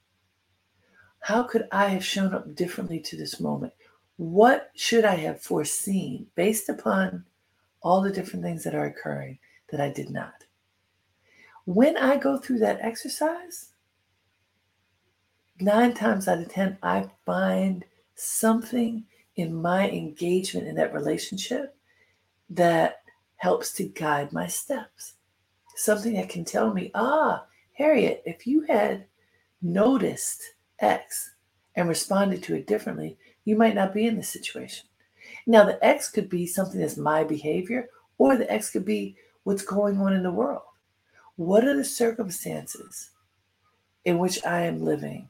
How 1.20 1.44
could 1.44 1.68
I 1.70 1.86
have 1.86 2.04
shown 2.04 2.34
up 2.34 2.56
differently 2.56 2.98
to 3.00 3.16
this 3.16 3.38
moment? 3.38 3.72
What 4.16 4.72
should 4.74 5.04
I 5.04 5.14
have 5.14 5.40
foreseen 5.40 6.26
based 6.34 6.68
upon 6.68 7.24
all 7.82 8.02
the 8.02 8.10
different 8.10 8.44
things 8.44 8.64
that 8.64 8.74
are 8.74 8.86
occurring 8.86 9.38
that 9.70 9.80
I 9.80 9.90
did 9.90 10.10
not? 10.10 10.42
When 11.66 11.96
I 11.96 12.16
go 12.16 12.36
through 12.38 12.58
that 12.60 12.80
exercise, 12.80 13.72
nine 15.60 15.94
times 15.94 16.28
out 16.28 16.38
of 16.38 16.50
10, 16.50 16.78
I 16.82 17.08
find 17.24 17.84
something 18.14 19.04
in 19.36 19.54
my 19.54 19.90
engagement 19.90 20.66
in 20.66 20.74
that 20.76 20.94
relationship 20.94 21.76
that 22.50 23.02
helps 23.36 23.72
to 23.74 23.84
guide 23.84 24.32
my 24.32 24.46
steps. 24.46 25.14
Something 25.74 26.14
that 26.14 26.28
can 26.28 26.44
tell 26.44 26.72
me, 26.72 26.90
ah, 26.94 27.44
Harriette, 27.78 28.22
if 28.24 28.46
you 28.46 28.62
had 28.62 29.06
noticed 29.60 30.42
X 30.78 31.34
and 31.74 31.88
responded 31.88 32.42
to 32.44 32.54
it 32.54 32.66
differently, 32.66 33.18
you 33.44 33.56
might 33.56 33.74
not 33.74 33.92
be 33.92 34.06
in 34.06 34.16
this 34.16 34.28
situation. 34.28 34.86
Now, 35.46 35.64
the 35.64 35.84
X 35.84 36.08
could 36.08 36.28
be 36.28 36.46
something 36.46 36.80
that's 36.80 36.96
my 36.96 37.24
behavior, 37.24 37.88
or 38.18 38.36
the 38.36 38.50
X 38.50 38.70
could 38.70 38.84
be 38.84 39.16
what's 39.44 39.62
going 39.62 39.98
on 39.98 40.14
in 40.14 40.22
the 40.22 40.32
world. 40.32 40.62
What 41.36 41.64
are 41.64 41.76
the 41.76 41.84
circumstances 41.84 43.10
in 44.04 44.18
which 44.18 44.44
I 44.44 44.62
am 44.62 44.82
living 44.82 45.28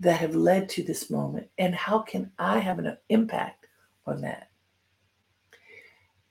that 0.00 0.18
have 0.18 0.34
led 0.34 0.68
to 0.70 0.82
this 0.82 1.10
moment, 1.10 1.48
and 1.58 1.74
how 1.74 2.00
can 2.00 2.32
I 2.38 2.58
have 2.58 2.78
an 2.78 2.96
impact 3.10 3.66
on 4.06 4.22
that? 4.22 4.48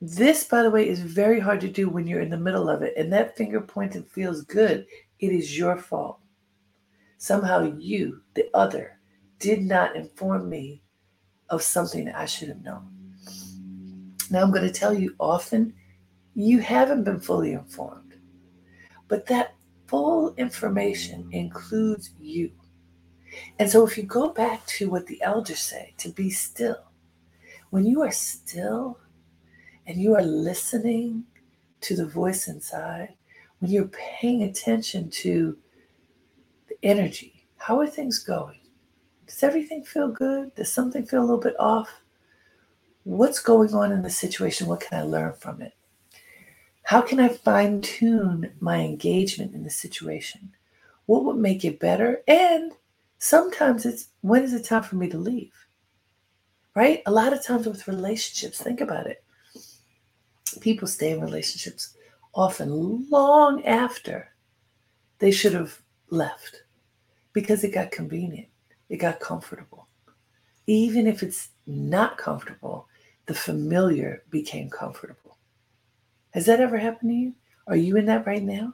This, 0.02 0.44
by 0.44 0.64
the 0.64 0.72
way, 0.72 0.88
is 0.88 1.00
very 1.00 1.40
hard 1.40 1.62
to 1.62 1.68
do 1.68 1.90
when 1.90 2.08
you're 2.08 2.22
in 2.22 2.30
the 2.30 2.38
middle 2.38 2.70
of 2.70 2.82
it, 2.82 2.94
and 2.98 3.12
that 3.14 3.38
finger 3.38 3.62
pointing 3.62 4.04
feels 4.04 4.42
good 4.44 4.86
it 5.20 5.32
is 5.32 5.58
your 5.58 5.78
fault. 5.78 6.20
Somehow 7.18 7.74
you, 7.78 8.22
the 8.34 8.50
other, 8.54 8.98
did 9.40 9.62
not 9.62 9.96
inform 9.96 10.50
me 10.50 10.82
of 11.50 11.62
something 11.62 12.10
I 12.10 12.26
should 12.26 12.48
have 12.48 12.64
known. 12.64 12.88
Now, 14.32 14.42
I'm 14.42 14.52
going 14.52 14.66
to 14.66 14.72
tell 14.72 14.94
you 14.94 15.16
often, 15.20 15.74
you 16.34 16.60
haven't 16.60 17.04
been 17.04 17.20
fully 17.20 17.52
informed, 17.52 18.16
but 19.08 19.26
that 19.28 19.56
full 19.88 20.34
information 20.36 21.28
includes 21.32 22.12
you. 22.20 22.52
And 23.58 23.70
so, 23.70 23.86
if 23.86 23.98
you 23.98 24.04
go 24.04 24.30
back 24.30 24.66
to 24.68 24.90
what 24.90 25.08
the 25.08 25.22
elders 25.22 25.60
say, 25.60 25.94
to 25.98 26.10
be 26.10 26.30
still, 26.30 26.84
when 27.70 27.86
you 27.86 28.02
are 28.02 28.12
still 28.12 28.98
and 29.86 30.02
you 30.02 30.16
are 30.16 30.24
listening 30.24 31.24
to 31.82 31.96
the 31.96 32.06
voice 32.06 32.48
inside, 32.48 33.14
when 33.60 33.72
you're 33.72 33.90
paying 33.90 34.44
attention 34.44 35.10
to 35.10 35.58
the 36.68 36.78
energy, 36.84 37.46
how 37.58 37.80
are 37.80 37.88
things 37.88 38.20
going? 38.20 38.60
Does 39.28 39.44
everything 39.44 39.84
feel 39.84 40.10
good? 40.10 40.56
Does 40.56 40.72
something 40.74 41.06
feel 41.06 41.22
a 41.22 41.26
little 41.26 41.38
bit 41.38 41.60
off? 41.60 42.02
What's 43.04 43.40
going 43.40 43.74
on 43.74 43.92
in 43.92 44.02
the 44.02 44.10
situation? 44.10 44.68
What 44.68 44.82
can 44.82 45.00
I 45.00 45.04
learn 45.04 45.34
from 45.34 45.62
it? 45.62 45.74
How 46.84 47.02
can 47.02 47.20
I 47.20 47.28
fine 47.30 47.82
tune 47.82 48.52
my 48.60 48.78
engagement 48.78 49.54
in 49.54 49.64
the 49.64 49.70
situation? 49.70 50.56
What 51.06 51.26
would 51.26 51.38
make 51.38 51.64
it 51.64 51.80
better? 51.80 52.24
And 52.28 52.72
sometimes 53.20 53.86
it's 53.86 54.10
when 54.22 54.44
is 54.44 54.54
it 54.54 54.66
time 54.66 54.84
for 54.84 54.96
me 54.96 55.10
to 55.10 55.18
leave? 55.18 55.54
Right? 56.76 57.02
A 57.06 57.12
lot 57.12 57.34
of 57.34 57.44
times 57.44 57.68
with 57.68 57.88
relationships, 57.88 58.62
think 58.62 58.82
about 58.82 59.08
it. 59.08 59.24
People 60.62 60.88
stay 60.88 61.12
in 61.12 61.22
relationships 61.22 61.96
often 62.34 63.10
long 63.10 63.64
after 63.66 64.30
they 65.20 65.32
should 65.32 65.54
have 65.54 65.80
left. 66.10 66.64
because 67.34 67.64
it 67.64 67.74
got 67.74 67.92
convenient, 67.92 68.48
it 68.90 68.98
got 68.98 69.20
comfortable. 69.20 69.88
Even 70.68 71.08
if 71.08 71.24
it's 71.24 71.50
not 71.68 72.18
comfortable, 72.18 72.88
the 73.28 73.34
familiar 73.36 74.24
became 74.30 74.70
comfortable. 74.70 75.38
Has 76.32 76.46
that 76.48 76.60
ever 76.60 76.78
happened 76.78 77.12
to 77.12 77.16
you? 77.16 77.34
Are 77.68 77.76
you 77.76 77.98
in 77.98 78.06
that 78.06 78.26
right 78.26 78.44
now? 78.44 78.74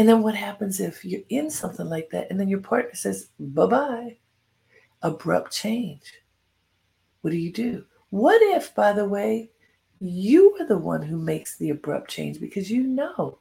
And 0.00 0.08
then 0.08 0.22
what 0.22 0.34
happens 0.34 0.80
if 0.80 1.04
you're 1.04 1.20
in 1.28 1.50
something 1.50 1.86
like 1.86 2.08
that 2.08 2.28
and 2.30 2.40
then 2.40 2.48
your 2.48 2.62
partner 2.62 2.94
says, 2.94 3.28
bye 3.38 3.66
bye? 3.66 4.16
Abrupt 5.02 5.52
change. 5.52 6.14
What 7.20 7.32
do 7.32 7.36
you 7.36 7.52
do? 7.52 7.84
What 8.08 8.40
if, 8.40 8.74
by 8.74 8.94
the 8.94 9.06
way, 9.06 9.50
you 9.98 10.56
are 10.58 10.64
the 10.64 10.78
one 10.78 11.02
who 11.02 11.18
makes 11.18 11.58
the 11.58 11.68
abrupt 11.68 12.08
change 12.10 12.40
because 12.40 12.70
you 12.70 12.84
know 12.84 13.40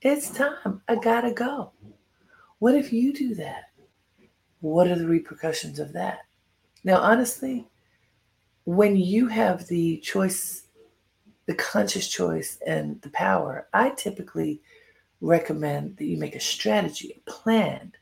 it's 0.00 0.30
time. 0.30 0.80
I 0.86 0.94
gotta 0.94 1.32
go. 1.32 1.72
What 2.60 2.76
if 2.76 2.92
you 2.92 3.12
do 3.12 3.34
that? 3.34 3.72
What 4.60 4.86
are 4.86 4.94
the 4.94 5.08
repercussions 5.08 5.80
of 5.80 5.92
that? 5.94 6.20
Now, 6.84 7.00
honestly, 7.00 7.66
when 8.62 8.94
you 8.96 9.26
have 9.26 9.66
the 9.66 9.96
choice, 9.96 10.68
the 11.46 11.54
conscious 11.56 12.06
choice, 12.06 12.60
and 12.64 13.02
the 13.02 13.10
power, 13.10 13.66
I 13.74 13.90
typically 13.90 14.62
recommend 15.20 15.96
that 15.96 16.06
you 16.06 16.16
make 16.16 16.34
a 16.34 16.40
strategy, 16.40 17.14
a 17.16 17.30
plan, 17.30 17.92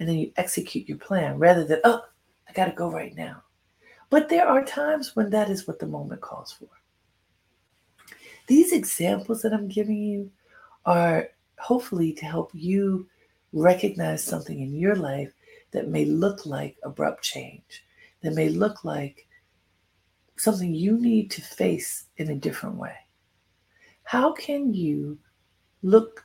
and 0.00 0.08
then 0.08 0.16
you 0.16 0.32
execute 0.36 0.88
your 0.88 0.98
plan 0.98 1.38
rather 1.38 1.64
than, 1.64 1.80
oh, 1.84 2.02
I 2.48 2.52
got 2.52 2.66
to 2.66 2.72
go 2.72 2.90
right 2.90 3.14
now. 3.14 3.42
But 4.10 4.28
there 4.28 4.46
are 4.46 4.64
times 4.64 5.14
when 5.14 5.30
that 5.30 5.50
is 5.50 5.66
what 5.66 5.78
the 5.78 5.86
moment 5.86 6.20
calls 6.20 6.52
for. 6.52 6.68
These 8.46 8.72
examples 8.72 9.42
that 9.42 9.52
I'm 9.52 9.68
giving 9.68 9.98
you 9.98 10.30
are 10.86 11.28
hopefully 11.58 12.12
to 12.14 12.24
help 12.24 12.50
you 12.54 13.06
recognize 13.52 14.24
something 14.24 14.60
in 14.60 14.74
your 14.74 14.96
life 14.96 15.32
that 15.72 15.88
may 15.88 16.06
look 16.06 16.46
like 16.46 16.78
abrupt 16.82 17.22
change, 17.22 17.84
that 18.22 18.34
may 18.34 18.48
look 18.48 18.84
like 18.84 19.26
something 20.36 20.74
you 20.74 20.96
need 20.98 21.30
to 21.32 21.42
face 21.42 22.04
in 22.16 22.30
a 22.30 22.34
different 22.34 22.76
way. 22.76 22.94
How 24.04 24.32
can 24.32 24.72
you 24.72 25.18
look 25.82 26.24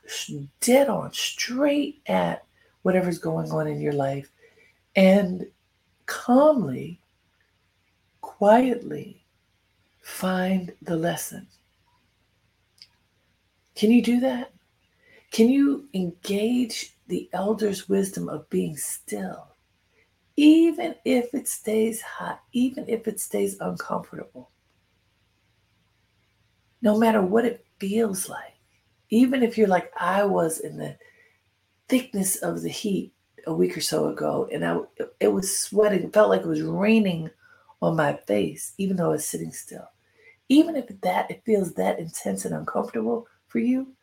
dead 0.60 0.90
on, 0.90 1.14
straight 1.14 2.02
at 2.08 2.46
whatever's 2.82 3.20
going 3.20 3.52
on 3.52 3.68
in 3.68 3.80
your 3.80 3.94
life 3.94 4.30
and 4.96 5.46
calmly, 6.06 7.00
quietly 8.22 9.24
find 10.02 10.74
the 10.82 10.96
lesson? 10.96 11.48
Can 13.76 13.92
you 13.92 14.02
do 14.02 14.20
that? 14.20 14.52
Can 15.32 15.50
you 15.50 15.88
engage 15.94 16.96
the 17.08 17.28
elder's 17.34 17.90
wisdom 17.90 18.30
of 18.30 18.50
being 18.50 18.78
still, 18.78 19.48
even 20.36 20.96
if 21.06 21.34
it 21.34 21.48
stays 21.48 22.02
hot, 22.02 22.42
even 22.52 22.86
if 22.88 23.08
it 23.08 23.20
stays 23.20 23.58
uncomfortable? 23.60 24.52
No 26.82 27.00
matter 27.00 27.22
what 27.22 27.46
it 27.46 27.66
feels 27.80 28.30
like, 28.30 28.53
even 29.14 29.44
if 29.44 29.58
you're 29.58 29.68
like 29.68 29.92
I 29.96 30.24
was 30.24 30.60
in 30.60 30.78
the 30.78 30.98
thickness 31.88 32.38
of 32.38 32.62
the 32.62 32.70
heat 32.70 33.14
a 33.46 33.54
week 33.54 33.78
or 33.78 33.82
so 33.82 34.08
ago, 34.08 34.50
and 34.52 34.66
I 34.66 34.80
it 35.20 35.28
was 35.28 35.60
sweating, 35.60 36.04
it 36.04 36.14
felt 36.14 36.30
like 36.30 36.42
it 36.42 36.48
was 36.48 36.64
raining 36.64 37.30
on 37.82 37.96
my 37.96 38.16
face, 38.28 38.74
even 38.80 38.98
though 38.98 39.10
I 39.10 39.10
was 39.10 39.30
sitting 39.30 39.52
still. 39.52 39.88
Even 40.50 40.76
if 40.76 40.88
that 41.02 41.30
it 41.30 41.44
feels 41.46 41.74
that 41.74 42.00
intense 42.00 42.46
and 42.46 42.56
uncomfortable 42.56 43.28
for 43.48 43.60
you, 43.60 43.94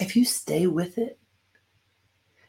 if 0.00 0.16
you 0.16 0.24
stay 0.24 0.66
with 0.66 0.98
it, 0.98 1.18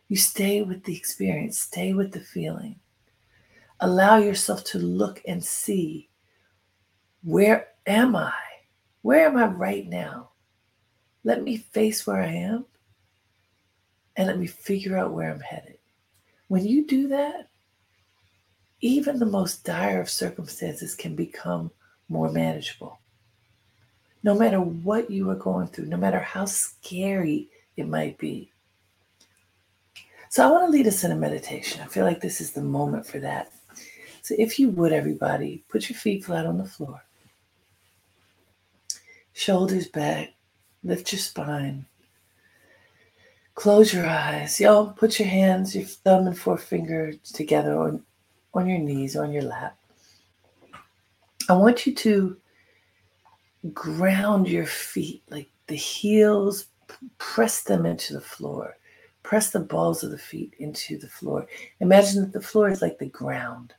you 0.10 0.18
stay 0.18 0.62
with 0.62 0.84
the 0.84 0.96
experience, 0.96 1.58
stay 1.58 1.94
with 1.94 2.12
the 2.12 2.20
feeling. 2.20 2.80
Allow 3.80 4.18
yourself 4.18 4.64
to 4.66 4.78
look 4.78 5.22
and 5.26 5.44
see 5.44 6.10
where 7.24 7.70
am 7.88 8.16
I? 8.16 8.34
Where 9.04 9.26
am 9.26 9.38
I 9.38 9.46
right 9.46 9.88
now? 9.88 10.33
Let 11.24 11.44
me 11.44 11.58
face 11.58 12.06
where 12.06 12.22
I 12.22 12.28
am 12.28 12.66
and 14.16 14.28
let 14.28 14.38
me 14.38 14.48
figure 14.48 14.98
out 14.98 15.12
where 15.12 15.32
I'm 15.32 15.40
headed. 15.40 15.78
When 16.48 16.66
you 16.66 16.86
do 16.86 17.08
that, 17.08 17.50
even 18.82 19.18
the 19.18 19.26
most 19.26 19.64
dire 19.64 20.02
of 20.02 20.10
circumstances 20.10 20.96
can 20.96 21.16
become 21.16 21.72
more 22.10 22.32
manageable 22.32 23.00
no 24.24 24.34
matter 24.34 24.62
what 24.62 25.12
you 25.12 25.30
are 25.30 25.36
going 25.36 25.68
through, 25.68 25.86
no 25.86 25.98
matter 25.98 26.20
how 26.20 26.46
scary 26.46 27.50
it 27.76 27.88
might 27.88 28.18
be. 28.18 28.50
So 30.30 30.48
I 30.48 30.52
want 30.52 30.66
to 30.66 30.72
lead 30.72 30.88
us 30.88 31.04
in 31.04 31.12
a 31.12 31.16
meditation. 31.16 31.82
I 31.82 31.88
feel 31.88 32.06
like 32.06 32.22
this 32.22 32.42
is 32.42 32.52
the 32.52 32.64
moment 32.64 33.06
for 33.06 33.20
that. 33.20 33.52
So 34.22 34.34
if 34.40 34.58
you 34.58 34.70
would, 34.70 34.94
everybody, 34.94 35.64
put 35.68 35.90
your 35.90 35.98
feet 35.98 36.24
flat 36.24 36.46
on 36.46 36.58
the 36.58 36.64
floor, 36.64 37.04
shoulders 39.34 39.90
back, 39.90 40.34
lift 40.84 41.12
your 41.12 41.20
spine. 41.20 41.86
Close 43.56 43.94
your 43.94 44.06
eyes. 44.06 44.60
Y'all 44.60 44.88
put 44.88 45.20
your 45.20 45.28
hands, 45.28 45.76
your 45.76 45.86
thumb 45.86 46.28
and 46.28 46.38
forefinger 46.38 47.14
together 47.34 47.78
on, 47.78 48.04
on 48.54 48.68
your 48.68 48.80
knees, 48.80 49.16
on 49.16 49.32
your 49.32 49.44
lap. 49.44 49.78
I 51.50 51.54
want 51.54 51.86
you 51.86 51.94
to 51.94 52.38
ground 53.74 54.48
your 54.48 54.66
feet, 54.66 55.24
like 55.30 55.50
the 55.68 55.76
heels, 55.76 56.66
press 57.18 57.64
them 57.64 57.86
into 57.86 58.14
the 58.14 58.22
floor. 58.22 58.78
Press 59.22 59.52
the 59.52 59.60
balls 59.60 60.04
of 60.04 60.12
the 60.12 60.18
feet 60.18 60.54
into 60.60 60.98
the 60.98 61.08
floor. 61.08 61.48
Imagine 61.80 62.22
that 62.22 62.34
the 62.34 62.42
floor 62.42 62.70
is 62.70 62.82
like 62.82 62.98
the 62.98 63.06
ground. 63.06 63.74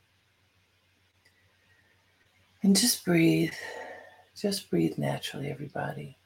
And 2.63 2.75
just 2.75 3.05
breathe. 3.05 3.53
Just 4.35 4.71
breathe 4.71 4.97
naturally, 4.97 5.51
everybody. 5.51 6.17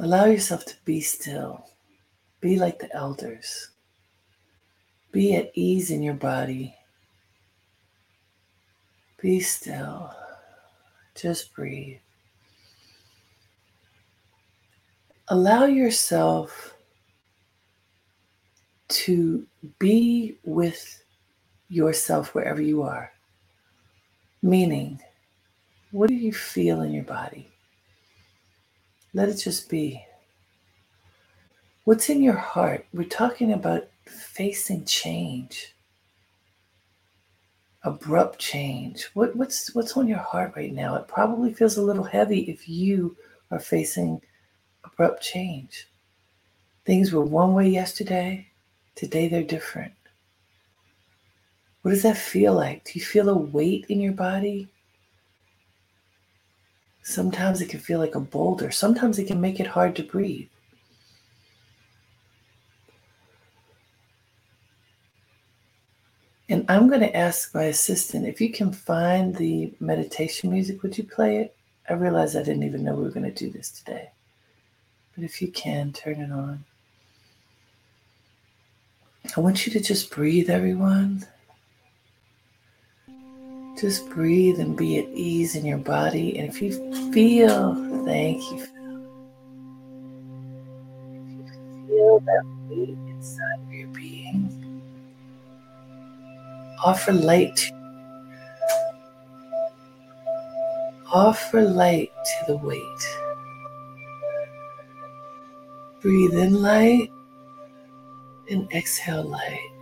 Allow 0.00 0.24
yourself 0.24 0.64
to 0.66 0.74
be 0.84 1.00
still. 1.00 1.66
Be 2.40 2.58
like 2.58 2.78
the 2.80 2.94
elders. 2.94 3.70
Be 5.12 5.36
at 5.36 5.52
ease 5.54 5.90
in 5.90 6.02
your 6.02 6.14
body. 6.14 6.74
Be 9.22 9.38
still. 9.38 10.12
Just 11.14 11.54
breathe. 11.54 11.98
Allow 15.28 15.66
yourself 15.66 16.74
to 18.88 19.46
be 19.78 20.36
with 20.44 21.02
yourself 21.68 22.34
wherever 22.34 22.60
you 22.60 22.82
are. 22.82 23.12
Meaning, 24.42 25.00
what 25.92 26.08
do 26.08 26.14
you 26.14 26.32
feel 26.32 26.82
in 26.82 26.92
your 26.92 27.04
body? 27.04 27.53
Let 29.14 29.28
it 29.28 29.36
just 29.36 29.70
be. 29.70 30.04
What's 31.84 32.10
in 32.10 32.22
your 32.22 32.36
heart? 32.36 32.86
We're 32.92 33.04
talking 33.04 33.52
about 33.52 33.88
facing 34.06 34.84
change 34.84 35.74
abrupt 37.84 38.38
change. 38.38 39.10
What, 39.14 39.36
what's 39.36 39.74
what's 39.74 39.96
on 39.96 40.08
your 40.08 40.18
heart 40.18 40.54
right 40.56 40.72
now? 40.72 40.96
It 40.96 41.06
probably 41.06 41.52
feels 41.52 41.76
a 41.76 41.82
little 41.82 42.04
heavy 42.04 42.40
if 42.50 42.68
you 42.68 43.16
are 43.50 43.60
facing 43.60 44.20
abrupt 44.84 45.22
change. 45.22 45.86
Things 46.84 47.12
were 47.12 47.24
one 47.24 47.54
way 47.54 47.68
yesterday, 47.68 48.48
today 48.94 49.28
they're 49.28 49.42
different. 49.42 49.92
What 51.82 51.90
does 51.90 52.02
that 52.02 52.16
feel 52.16 52.54
like? 52.54 52.84
Do 52.84 52.92
you 52.98 53.04
feel 53.04 53.28
a 53.28 53.36
weight 53.36 53.86
in 53.90 54.00
your 54.00 54.12
body? 54.12 54.68
Sometimes 57.04 57.60
it 57.60 57.68
can 57.68 57.80
feel 57.80 57.98
like 57.98 58.14
a 58.14 58.20
boulder. 58.20 58.70
Sometimes 58.70 59.18
it 59.18 59.26
can 59.26 59.38
make 59.38 59.60
it 59.60 59.66
hard 59.66 59.94
to 59.96 60.02
breathe. 60.02 60.48
And 66.48 66.64
I'm 66.66 66.88
going 66.88 67.02
to 67.02 67.14
ask 67.14 67.54
my 67.54 67.64
assistant 67.64 68.26
if 68.26 68.40
you 68.40 68.50
can 68.50 68.72
find 68.72 69.36
the 69.36 69.74
meditation 69.80 70.50
music, 70.50 70.82
would 70.82 70.96
you 70.96 71.04
play 71.04 71.36
it? 71.36 71.54
I 71.90 71.92
realize 71.92 72.34
I 72.36 72.42
didn't 72.42 72.62
even 72.62 72.82
know 72.82 72.94
we 72.94 73.04
were 73.04 73.10
going 73.10 73.30
to 73.30 73.44
do 73.44 73.50
this 73.50 73.70
today. 73.70 74.10
But 75.14 75.24
if 75.24 75.42
you 75.42 75.48
can, 75.48 75.92
turn 75.92 76.20
it 76.22 76.32
on. 76.32 76.64
I 79.36 79.40
want 79.40 79.66
you 79.66 79.72
to 79.74 79.80
just 79.80 80.10
breathe, 80.10 80.48
everyone. 80.48 81.26
Just 83.80 84.08
breathe 84.08 84.60
and 84.60 84.76
be 84.76 84.98
at 84.98 85.08
ease 85.08 85.56
in 85.56 85.64
your 85.64 85.78
body. 85.78 86.38
And 86.38 86.48
if 86.48 86.62
you 86.62 86.72
feel, 87.12 87.74
thank 88.04 88.40
you. 88.52 88.62
If 91.08 91.30
you 91.30 91.86
feel 91.88 92.20
that 92.20 92.44
weight 92.68 92.98
inside 93.08 93.60
of 93.66 93.72
your 93.72 93.88
being, 93.88 94.64
Offer 96.84 97.14
light. 97.14 97.72
Offer 101.10 101.62
light 101.62 102.12
to 102.24 102.52
the 102.52 102.56
weight. 102.58 102.80
Breathe 106.02 106.34
in 106.34 106.60
light. 106.60 107.10
And 108.50 108.70
exhale 108.72 109.24
light. 109.24 109.73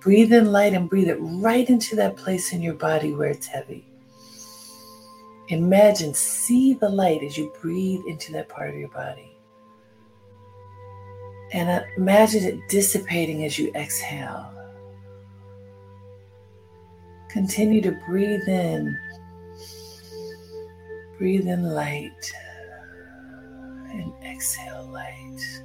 Breathe 0.00 0.32
in 0.32 0.50
light 0.50 0.72
and 0.72 0.88
breathe 0.88 1.08
it 1.08 1.18
right 1.20 1.68
into 1.68 1.94
that 1.96 2.16
place 2.16 2.52
in 2.52 2.62
your 2.62 2.74
body 2.74 3.12
where 3.12 3.28
it's 3.28 3.46
heavy. 3.46 3.84
Imagine, 5.48 6.14
see 6.14 6.74
the 6.74 6.88
light 6.88 7.22
as 7.22 7.36
you 7.36 7.52
breathe 7.60 8.00
into 8.06 8.32
that 8.32 8.48
part 8.48 8.70
of 8.70 8.76
your 8.76 8.88
body. 8.88 9.36
And 11.52 11.84
imagine 11.96 12.44
it 12.44 12.68
dissipating 12.68 13.44
as 13.44 13.58
you 13.58 13.72
exhale. 13.74 14.54
Continue 17.28 17.80
to 17.82 17.92
breathe 18.08 18.48
in. 18.48 18.96
Breathe 21.18 21.46
in 21.46 21.64
light 21.64 22.32
and 23.90 24.12
exhale 24.24 24.88
light. 24.92 25.62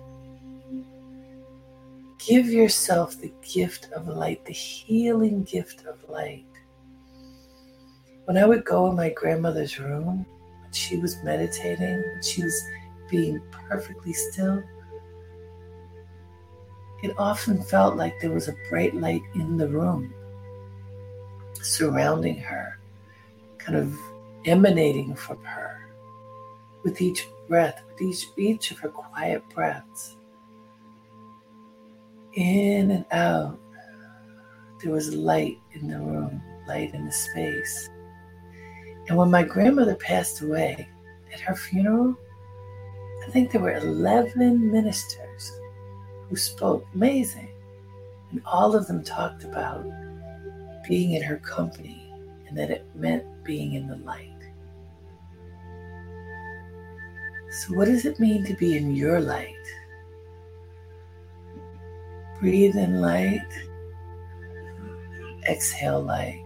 Give 2.26 2.48
yourself 2.48 3.20
the 3.20 3.32
gift 3.42 3.92
of 3.92 4.08
light, 4.08 4.44
the 4.46 4.54
healing 4.54 5.44
gift 5.44 5.86
of 5.86 6.10
light. 6.10 6.46
When 8.26 8.38
I 8.38 8.46
would 8.46 8.66
go 8.66 8.90
in 8.90 8.96
my 8.96 9.10
grandmother's 9.10 9.80
room, 9.80 10.26
she 10.72 10.98
was 10.98 11.22
meditating, 11.24 12.04
she 12.24 12.44
was 12.44 12.60
being 13.10 13.40
perfectly 13.70 14.14
still, 14.14 14.64
it 17.04 17.14
often 17.20 17.62
felt 17.62 17.96
like 17.96 18.20
there 18.20 18.32
was 18.32 18.48
a 18.48 18.56
bright 18.70 18.96
light 18.96 19.22
in 19.36 19.58
the 19.58 19.68
room 19.68 20.12
surrounding 21.62 22.38
her, 22.40 22.80
kind 23.60 23.78
of 23.78 23.96
emanating 24.46 25.14
from 25.14 25.44
her 25.44 25.88
with 26.84 27.02
each 27.02 27.28
breath, 27.48 27.84
with 27.88 28.02
each, 28.02 28.26
each 28.38 28.72
of 28.72 28.80
her 28.80 28.90
quiet 28.90 29.44
breaths. 29.54 30.16
In 32.36 32.92
and 32.92 33.06
out, 33.12 33.58
there 34.84 34.92
was 34.92 35.14
light 35.14 35.58
in 35.72 35.88
the 35.88 36.00
room, 36.00 36.42
light 36.68 36.94
in 36.94 37.06
the 37.06 37.12
space. 37.12 37.90
And 39.08 39.18
when 39.18 39.32
my 39.32 39.44
grandmother 39.44 39.96
passed 39.96 40.42
away 40.42 40.90
at 41.32 41.40
her 41.40 41.56
funeral, 41.56 42.16
I 43.26 43.32
think 43.32 43.52
there 43.52 43.62
were 43.62 43.74
11 43.74 44.72
ministers 44.72 45.52
who 46.30 46.36
spoke. 46.36 46.86
Amazing. 46.94 47.50
And 48.32 48.42
all 48.46 48.76
of 48.76 48.88
them 48.88 49.04
talked 49.04 49.44
about 49.44 49.86
being 50.88 51.14
in 51.14 51.24
her 51.24 51.38
company 51.38 52.12
and 52.48 52.58
that 52.58 52.70
it 52.70 52.86
meant 52.96 53.24
being 53.44 53.74
in 53.74 53.88
the 53.88 53.98
light. 53.98 54.32
So, 57.50 57.76
what 57.76 57.86
does 57.86 58.06
it 58.06 58.20
mean 58.20 58.44
to 58.46 58.54
be 58.56 58.76
in 58.76 58.96
your 58.96 59.22
light? 59.22 59.54
Breathe 62.40 62.76
in 62.76 63.02
light, 63.02 63.40
exhale 65.48 66.02
light. 66.02 66.42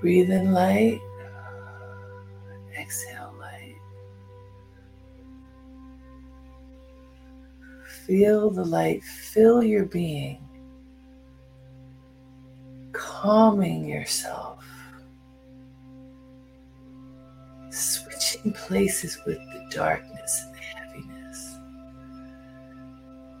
Breathe 0.00 0.30
in 0.30 0.52
light, 0.52 1.00
exhale 2.78 3.34
light. 3.38 3.76
Feel 8.06 8.50
the 8.50 8.64
light. 8.64 9.04
Fill 9.04 9.62
your 9.62 9.84
being, 9.84 10.40
calming 12.92 13.86
yourself, 13.86 14.64
switching 17.70 18.52
places 18.54 19.18
with 19.26 19.38
the 19.38 19.66
darkness 19.70 20.11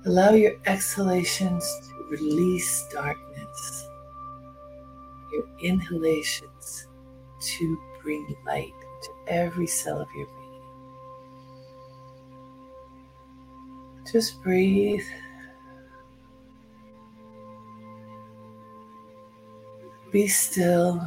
Allow 0.04 0.32
your 0.32 0.54
exhalations 0.66 1.64
to 1.88 2.04
release 2.10 2.88
darkness, 2.92 3.86
your 5.32 5.44
inhalations 5.60 6.88
to 7.40 7.78
bring 8.02 8.36
light 8.44 8.74
to 9.02 9.10
every 9.28 9.68
cell 9.68 10.00
of 10.00 10.08
your 10.16 10.26
being. 10.26 10.38
Just 14.10 14.42
breathe. 14.42 15.06
Be 20.10 20.26
still. 20.26 21.00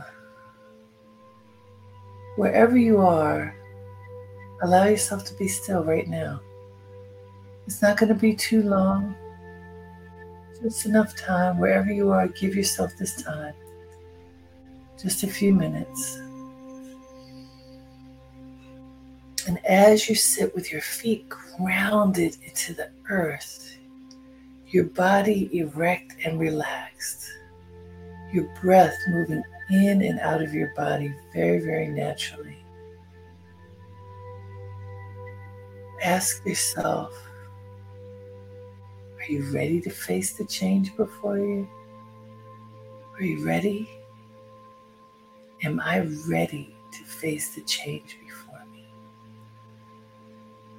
Wherever 2.37 2.77
you 2.77 3.01
are, 3.01 3.55
allow 4.63 4.85
yourself 4.85 5.25
to 5.25 5.33
be 5.35 5.49
still 5.49 5.83
right 5.83 6.07
now. 6.07 6.39
It's 7.65 7.81
not 7.81 7.97
going 7.97 8.09
to 8.09 8.19
be 8.19 8.35
too 8.35 8.61
long. 8.61 9.15
Just 10.61 10.85
enough 10.85 11.15
time. 11.15 11.57
Wherever 11.57 11.91
you 11.91 12.11
are, 12.11 12.27
give 12.27 12.55
yourself 12.55 12.91
this 12.97 13.21
time. 13.23 13.53
Just 15.01 15.23
a 15.23 15.27
few 15.27 15.53
minutes. 15.53 16.17
And 19.47 19.63
as 19.65 20.09
you 20.09 20.15
sit 20.15 20.53
with 20.55 20.71
your 20.71 20.81
feet 20.81 21.27
grounded 21.29 22.37
into 22.43 22.73
the 22.73 22.89
earth, 23.09 23.77
your 24.67 24.85
body 24.85 25.49
erect 25.57 26.15
and 26.25 26.39
relaxed, 26.39 27.29
your 28.33 28.45
breath 28.61 28.95
moving 29.09 29.43
in 29.69 30.01
and 30.01 30.19
out 30.19 30.41
of 30.41 30.53
your 30.53 30.73
body 30.75 31.13
very, 31.33 31.59
very 31.59 31.87
naturally. 31.87 32.57
Ask 36.03 36.45
yourself 36.45 37.13
Are 39.25 39.31
you 39.31 39.51
ready 39.51 39.81
to 39.81 39.89
face 39.89 40.33
the 40.33 40.45
change 40.45 40.95
before 40.95 41.39
you? 41.39 41.67
Are 43.15 43.23
you 43.23 43.43
ready? 43.43 43.89
Am 45.63 45.79
I 45.79 46.01
ready 46.27 46.75
to 46.91 47.03
face 47.03 47.55
the 47.55 47.61
change 47.61 48.19
before 48.23 48.63
me? 48.71 48.85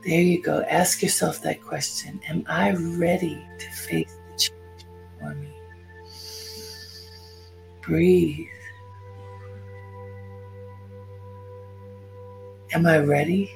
there 0.04 0.20
you 0.20 0.40
go. 0.40 0.60
Ask 0.70 1.02
yourself 1.02 1.42
that 1.42 1.60
question 1.60 2.20
Am 2.28 2.44
I 2.46 2.70
ready 2.70 3.44
to 3.58 3.70
face 3.70 4.14
the 4.14 4.38
change 4.38 4.86
before 5.18 5.34
me? 5.34 5.52
Breathe. 7.82 8.46
Am 12.70 12.86
I 12.86 12.98
ready? 12.98 13.50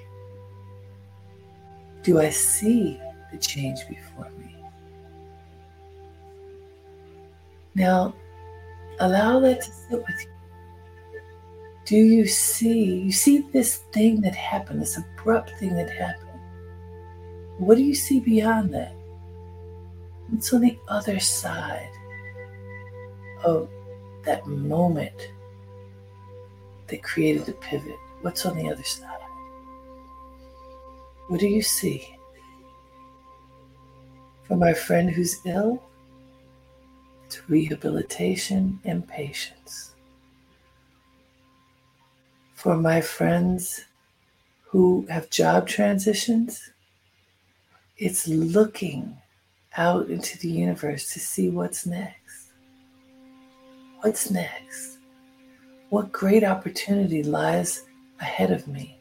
Do 2.02 2.18
I 2.18 2.30
see 2.30 2.98
the 3.30 3.38
change 3.38 3.86
before 3.88 4.30
me? 4.30 4.49
Now, 7.74 8.14
allow 8.98 9.40
that 9.40 9.60
to 9.60 9.70
sit 9.70 9.98
with 9.98 10.24
you. 10.24 11.20
Do 11.84 11.96
you 11.96 12.26
see? 12.26 13.00
You 13.00 13.12
see 13.12 13.46
this 13.52 13.78
thing 13.92 14.20
that 14.20 14.34
happened, 14.34 14.80
this 14.80 14.98
abrupt 14.98 15.52
thing 15.58 15.74
that 15.74 15.90
happened. 15.90 16.28
What 17.58 17.76
do 17.76 17.82
you 17.82 17.94
see 17.94 18.20
beyond 18.20 18.72
that? 18.74 18.94
What's 20.28 20.52
on 20.52 20.60
the 20.60 20.78
other 20.88 21.18
side 21.18 21.90
of 23.44 23.68
that 24.24 24.46
moment 24.46 25.30
that 26.86 27.02
created 27.02 27.46
the 27.46 27.52
pivot? 27.54 27.96
What's 28.22 28.46
on 28.46 28.56
the 28.56 28.70
other 28.70 28.84
side? 28.84 29.18
What 31.28 31.40
do 31.40 31.48
you 31.48 31.62
see? 31.62 32.16
For 34.44 34.56
my 34.56 34.72
friend 34.72 35.10
who's 35.10 35.40
ill, 35.44 35.82
it's 37.30 37.48
rehabilitation 37.48 38.80
and 38.84 39.06
patience. 39.06 39.94
For 42.54 42.76
my 42.76 43.00
friends 43.00 43.84
who 44.62 45.06
have 45.08 45.30
job 45.30 45.68
transitions, 45.68 46.72
it's 47.98 48.26
looking 48.26 49.16
out 49.76 50.08
into 50.08 50.38
the 50.38 50.48
universe 50.48 51.12
to 51.12 51.20
see 51.20 51.50
what's 51.50 51.86
next. 51.86 52.50
What's 54.00 54.28
next? 54.28 54.98
What 55.90 56.10
great 56.10 56.42
opportunity 56.42 57.22
lies 57.22 57.84
ahead 58.20 58.50
of 58.50 58.66
me? 58.66 58.98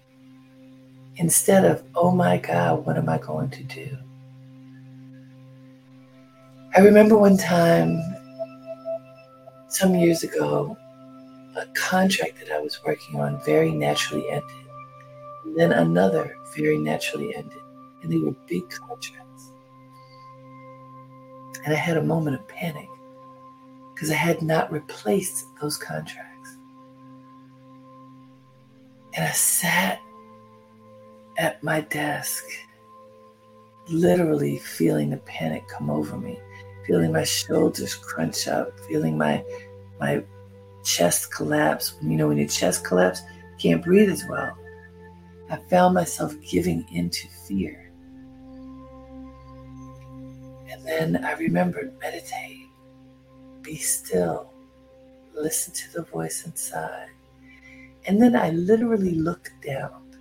Instead 1.15 1.65
of, 1.65 1.83
oh 1.95 2.11
my 2.11 2.37
God, 2.37 2.85
what 2.85 2.95
am 2.95 3.09
I 3.09 3.17
going 3.17 3.49
to 3.49 3.63
do? 3.63 3.97
I 6.75 6.81
remember 6.81 7.17
one 7.17 7.35
time, 7.35 7.99
some 9.69 9.95
years 9.95 10.23
ago, 10.23 10.77
a 11.55 11.65
contract 11.73 12.39
that 12.39 12.51
I 12.51 12.59
was 12.59 12.79
working 12.85 13.19
on 13.19 13.43
very 13.43 13.71
naturally 13.71 14.29
ended. 14.29 14.49
And 15.45 15.57
then 15.57 15.71
another 15.71 16.35
very 16.55 16.77
naturally 16.77 17.35
ended 17.35 17.61
and 18.01 18.11
they 18.11 18.17
were 18.17 18.35
big 18.47 18.69
contracts. 18.69 19.51
And 21.65 21.73
I 21.73 21.77
had 21.77 21.97
a 21.97 22.03
moment 22.03 22.37
of 22.37 22.47
panic 22.47 22.87
because 23.93 24.11
I 24.11 24.15
had 24.15 24.41
not 24.41 24.71
replaced 24.71 25.45
those 25.61 25.77
contracts. 25.77 26.57
And 29.15 29.25
I 29.25 29.31
sat 29.31 29.99
at 31.37 31.61
my 31.63 31.81
desk, 31.81 32.45
literally 33.89 34.59
feeling 34.59 35.09
the 35.09 35.17
panic 35.17 35.67
come 35.67 35.89
over 35.89 36.17
me, 36.17 36.39
feeling 36.89 37.11
my 37.11 37.23
shoulders 37.23 37.93
crunch 37.93 38.47
up, 38.47 38.67
feeling 38.87 39.15
my 39.15 39.43
my 39.99 40.23
chest 40.83 41.31
collapse. 41.31 41.93
You 42.01 42.17
know, 42.17 42.29
when 42.29 42.37
your 42.39 42.47
chest 42.47 42.83
collapses, 42.83 43.23
you 43.29 43.57
can't 43.59 43.83
breathe 43.83 44.09
as 44.09 44.25
well. 44.27 44.57
I 45.51 45.57
found 45.69 45.93
myself 45.93 46.33
giving 46.41 46.83
into 46.91 47.27
fear. 47.47 47.91
And 50.71 50.83
then 50.83 51.23
I 51.23 51.33
remembered 51.33 51.93
meditate, 52.01 52.65
be 53.61 53.75
still, 53.75 54.51
listen 55.35 55.73
to 55.73 55.93
the 55.93 56.03
voice 56.03 56.45
inside. 56.45 57.09
And 58.07 58.19
then 58.19 58.35
I 58.35 58.49
literally 58.49 59.13
looked 59.13 59.51
down. 59.63 60.11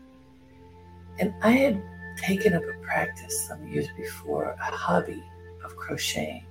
And 1.18 1.32
I 1.42 1.52
had 1.52 1.82
taken 2.18 2.52
up 2.52 2.62
a 2.62 2.82
practice 2.82 3.46
some 3.46 3.66
years 3.68 3.88
before, 3.96 4.54
a 4.60 4.64
hobby 4.64 5.22
of 5.64 5.74
crocheting. 5.76 6.44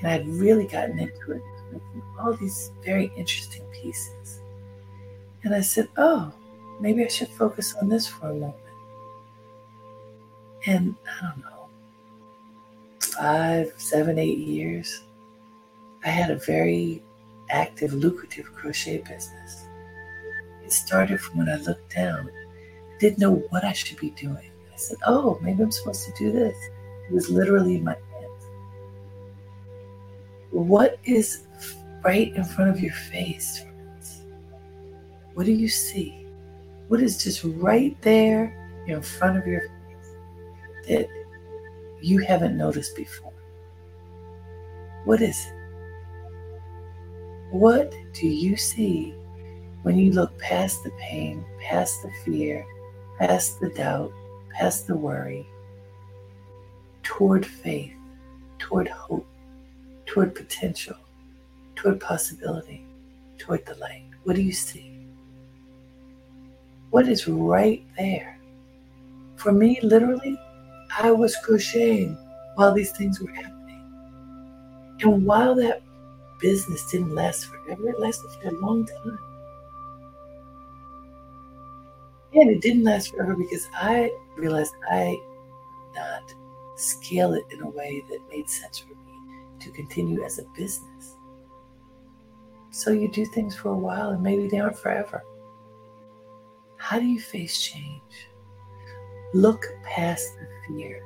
And 0.00 0.08
I'd 0.08 0.26
really 0.26 0.66
gotten 0.66 0.98
into 0.98 1.32
it, 1.32 1.42
making 1.70 2.02
all 2.18 2.32
these 2.34 2.70
very 2.84 3.12
interesting 3.16 3.62
pieces. 3.72 4.40
And 5.42 5.54
I 5.54 5.60
said, 5.60 5.88
oh, 5.96 6.32
maybe 6.80 7.04
I 7.04 7.08
should 7.08 7.28
focus 7.28 7.74
on 7.80 7.88
this 7.88 8.06
for 8.06 8.30
a 8.30 8.34
moment. 8.34 8.56
And 10.66 10.94
I 11.06 11.26
don't 11.26 11.38
know, 11.42 11.68
five, 13.00 13.72
seven, 13.76 14.18
eight 14.18 14.38
years, 14.38 15.02
I 16.04 16.08
had 16.08 16.30
a 16.30 16.36
very 16.36 17.02
active, 17.50 17.92
lucrative 17.92 18.52
crochet 18.54 18.98
business. 18.98 19.64
It 20.64 20.72
started 20.72 21.20
from 21.20 21.38
when 21.38 21.48
I 21.48 21.56
looked 21.56 21.94
down. 21.94 22.30
I 22.30 22.98
didn't 22.98 23.18
know 23.18 23.36
what 23.50 23.64
I 23.64 23.72
should 23.72 23.98
be 23.98 24.10
doing. 24.10 24.50
I 24.72 24.76
said, 24.76 24.98
oh, 25.06 25.38
maybe 25.42 25.62
I'm 25.62 25.72
supposed 25.72 26.04
to 26.06 26.12
do 26.18 26.32
this. 26.32 26.56
It 27.08 27.12
was 27.12 27.28
literally 27.28 27.80
my. 27.80 27.96
What 30.50 30.98
is 31.04 31.46
right 32.04 32.34
in 32.34 32.44
front 32.44 32.70
of 32.70 32.80
your 32.80 32.92
face, 32.92 33.62
friends? 33.62 34.22
What 35.34 35.46
do 35.46 35.52
you 35.52 35.68
see? 35.68 36.26
What 36.88 37.00
is 37.00 37.22
just 37.22 37.44
right 37.44 37.96
there 38.02 38.84
in 38.88 39.00
front 39.00 39.38
of 39.38 39.46
your 39.46 39.60
face 39.60 40.16
that 40.88 41.08
you 42.02 42.18
haven't 42.18 42.56
noticed 42.56 42.96
before? 42.96 43.32
What 45.04 45.22
is 45.22 45.38
it? 45.38 45.54
What 47.52 47.94
do 48.12 48.26
you 48.26 48.56
see 48.56 49.14
when 49.82 49.96
you 49.96 50.12
look 50.12 50.36
past 50.38 50.82
the 50.82 50.90
pain, 50.98 51.44
past 51.60 52.02
the 52.02 52.10
fear, 52.24 52.66
past 53.18 53.60
the 53.60 53.70
doubt, 53.70 54.12
past 54.58 54.86
the 54.86 54.96
worry, 54.96 55.46
toward 57.02 57.46
faith, 57.46 57.92
toward 58.58 58.88
hope, 58.88 59.26
toward 60.10 60.34
potential, 60.34 60.96
toward 61.76 62.00
possibility, 62.00 62.84
toward 63.38 63.64
the 63.64 63.76
light? 63.76 64.02
What 64.24 64.34
do 64.34 64.42
you 64.42 64.52
see? 64.52 64.92
What 66.90 67.08
is 67.08 67.28
right 67.28 67.84
there? 67.96 68.36
For 69.36 69.52
me, 69.52 69.78
literally, 69.84 70.36
I 70.98 71.12
was 71.12 71.36
crocheting 71.44 72.18
while 72.56 72.74
these 72.74 72.90
things 72.90 73.20
were 73.20 73.30
happening. 73.30 73.56
And 75.00 75.24
while 75.24 75.54
that 75.54 75.80
business 76.40 76.90
didn't 76.90 77.14
last 77.14 77.44
forever, 77.44 77.90
it 77.90 78.00
lasted 78.00 78.30
for 78.42 78.48
a 78.48 78.58
long 78.58 78.86
time. 78.86 79.18
And 82.34 82.50
it 82.50 82.60
didn't 82.60 82.82
last 82.82 83.12
forever 83.12 83.36
because 83.36 83.68
I 83.74 84.10
realized 84.36 84.72
I 84.90 85.16
not 85.94 86.34
scale 86.76 87.34
it 87.34 87.44
in 87.52 87.60
a 87.62 87.70
way 87.70 88.02
that 88.10 88.18
made 88.28 88.50
sense 88.50 88.80
for 88.80 88.88
me 88.88 88.99
to 89.60 89.70
continue 89.70 90.22
as 90.24 90.38
a 90.38 90.44
business. 90.56 91.16
So 92.70 92.90
you 92.90 93.10
do 93.10 93.26
things 93.26 93.56
for 93.56 93.70
a 93.70 93.78
while 93.78 94.10
and 94.10 94.22
maybe 94.22 94.48
they 94.48 94.60
aren't 94.60 94.78
forever. 94.78 95.22
How 96.76 96.98
do 96.98 97.06
you 97.06 97.20
face 97.20 97.60
change? 97.60 98.28
Look 99.34 99.66
past 99.84 100.26
the 100.38 100.48
fear. 100.66 101.04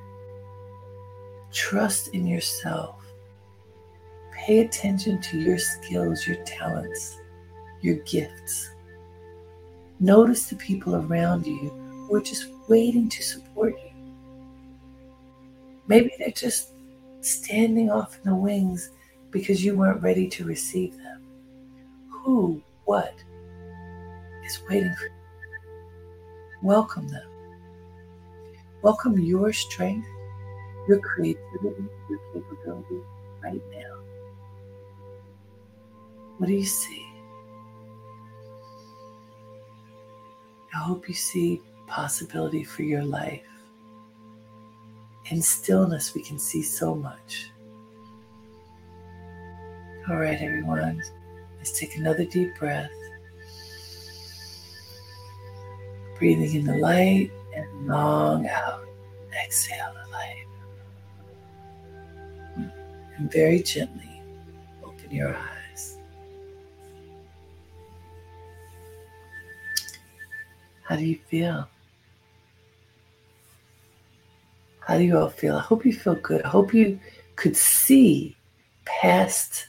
Trust 1.53 2.09
in 2.09 2.27
yourself. 2.27 3.05
Pay 4.33 4.61
attention 4.61 5.21
to 5.23 5.39
your 5.39 5.59
skills, 5.59 6.27
your 6.27 6.43
talents, 6.45 7.19
your 7.81 7.97
gifts. 7.97 8.71
Notice 10.01 10.49
the 10.49 10.57
people 10.57 10.97
around 10.97 11.47
you 11.47 11.71
who 11.71 12.15
are 12.15 12.21
just 12.21 12.49
waiting 12.69 13.09
to 13.09 13.23
support 13.23 13.75
you. 13.75 13.91
Maybe 15.87 16.11
they're 16.19 16.31
just 16.31 16.74
standing 17.25 17.91
off 17.91 18.19
in 18.23 18.31
the 18.31 18.37
wings 18.37 18.91
because 19.31 19.65
you 19.65 19.77
weren't 19.77 20.03
ready 20.03 20.29
to 20.29 20.45
receive 20.45 20.97
them. 20.99 21.23
Who, 22.11 22.63
what 22.85 23.15
is 24.45 24.61
waiting 24.69 24.95
for 24.95 25.05
you? 25.05 25.11
Welcome 26.63 27.09
them. 27.09 27.29
Welcome 28.83 29.19
your 29.19 29.53
strength, 29.53 30.07
your 30.89 31.01
creativity, 31.01 31.85
your 32.11 32.19
capability 32.33 33.01
right 33.43 33.63
now. 33.73 33.95
What 36.39 36.49
do 36.49 36.53
you 36.53 36.67
see? 36.67 37.07
I 40.75 40.79
hope 40.79 41.09
you 41.09 41.15
see 41.15 41.63
possibility 41.87 42.65
for 42.65 42.83
your 42.83 43.05
life. 43.05 43.43
In 45.31 45.41
stillness, 45.41 46.15
we 46.15 46.23
can 46.23 46.39
see 46.39 46.63
so 46.63 46.95
much. 46.95 47.51
All 50.09 50.17
right, 50.17 50.39
everyone, 50.39 51.03
let's 51.57 51.79
take 51.79 51.97
another 51.97 52.27
deep 52.27 52.55
breath. 52.59 52.91
Breathing 56.19 56.55
in 56.55 56.67
the 56.67 56.77
light 56.77 57.31
and 57.57 57.87
long 57.87 58.47
out. 58.47 58.87
Exhale 59.43 59.95
the 59.95 60.11
light. 60.13 60.47
And 63.17 63.33
very 63.33 63.63
gently 63.63 64.21
open 64.85 65.11
your 65.11 65.35
eyes. 65.35 65.99
How 70.83 70.97
do 70.97 71.05
you 71.07 71.19
feel? 71.29 71.67
How 74.87 74.99
do 74.99 75.05
you 75.05 75.19
all 75.19 75.31
feel? 75.31 75.57
I 75.57 75.61
hope 75.61 75.87
you 75.87 75.93
feel 75.95 76.17
good. 76.17 76.43
I 76.43 76.49
hope 76.49 76.75
you 76.75 77.01
could 77.37 77.57
see 77.57 78.37
past 78.85 79.67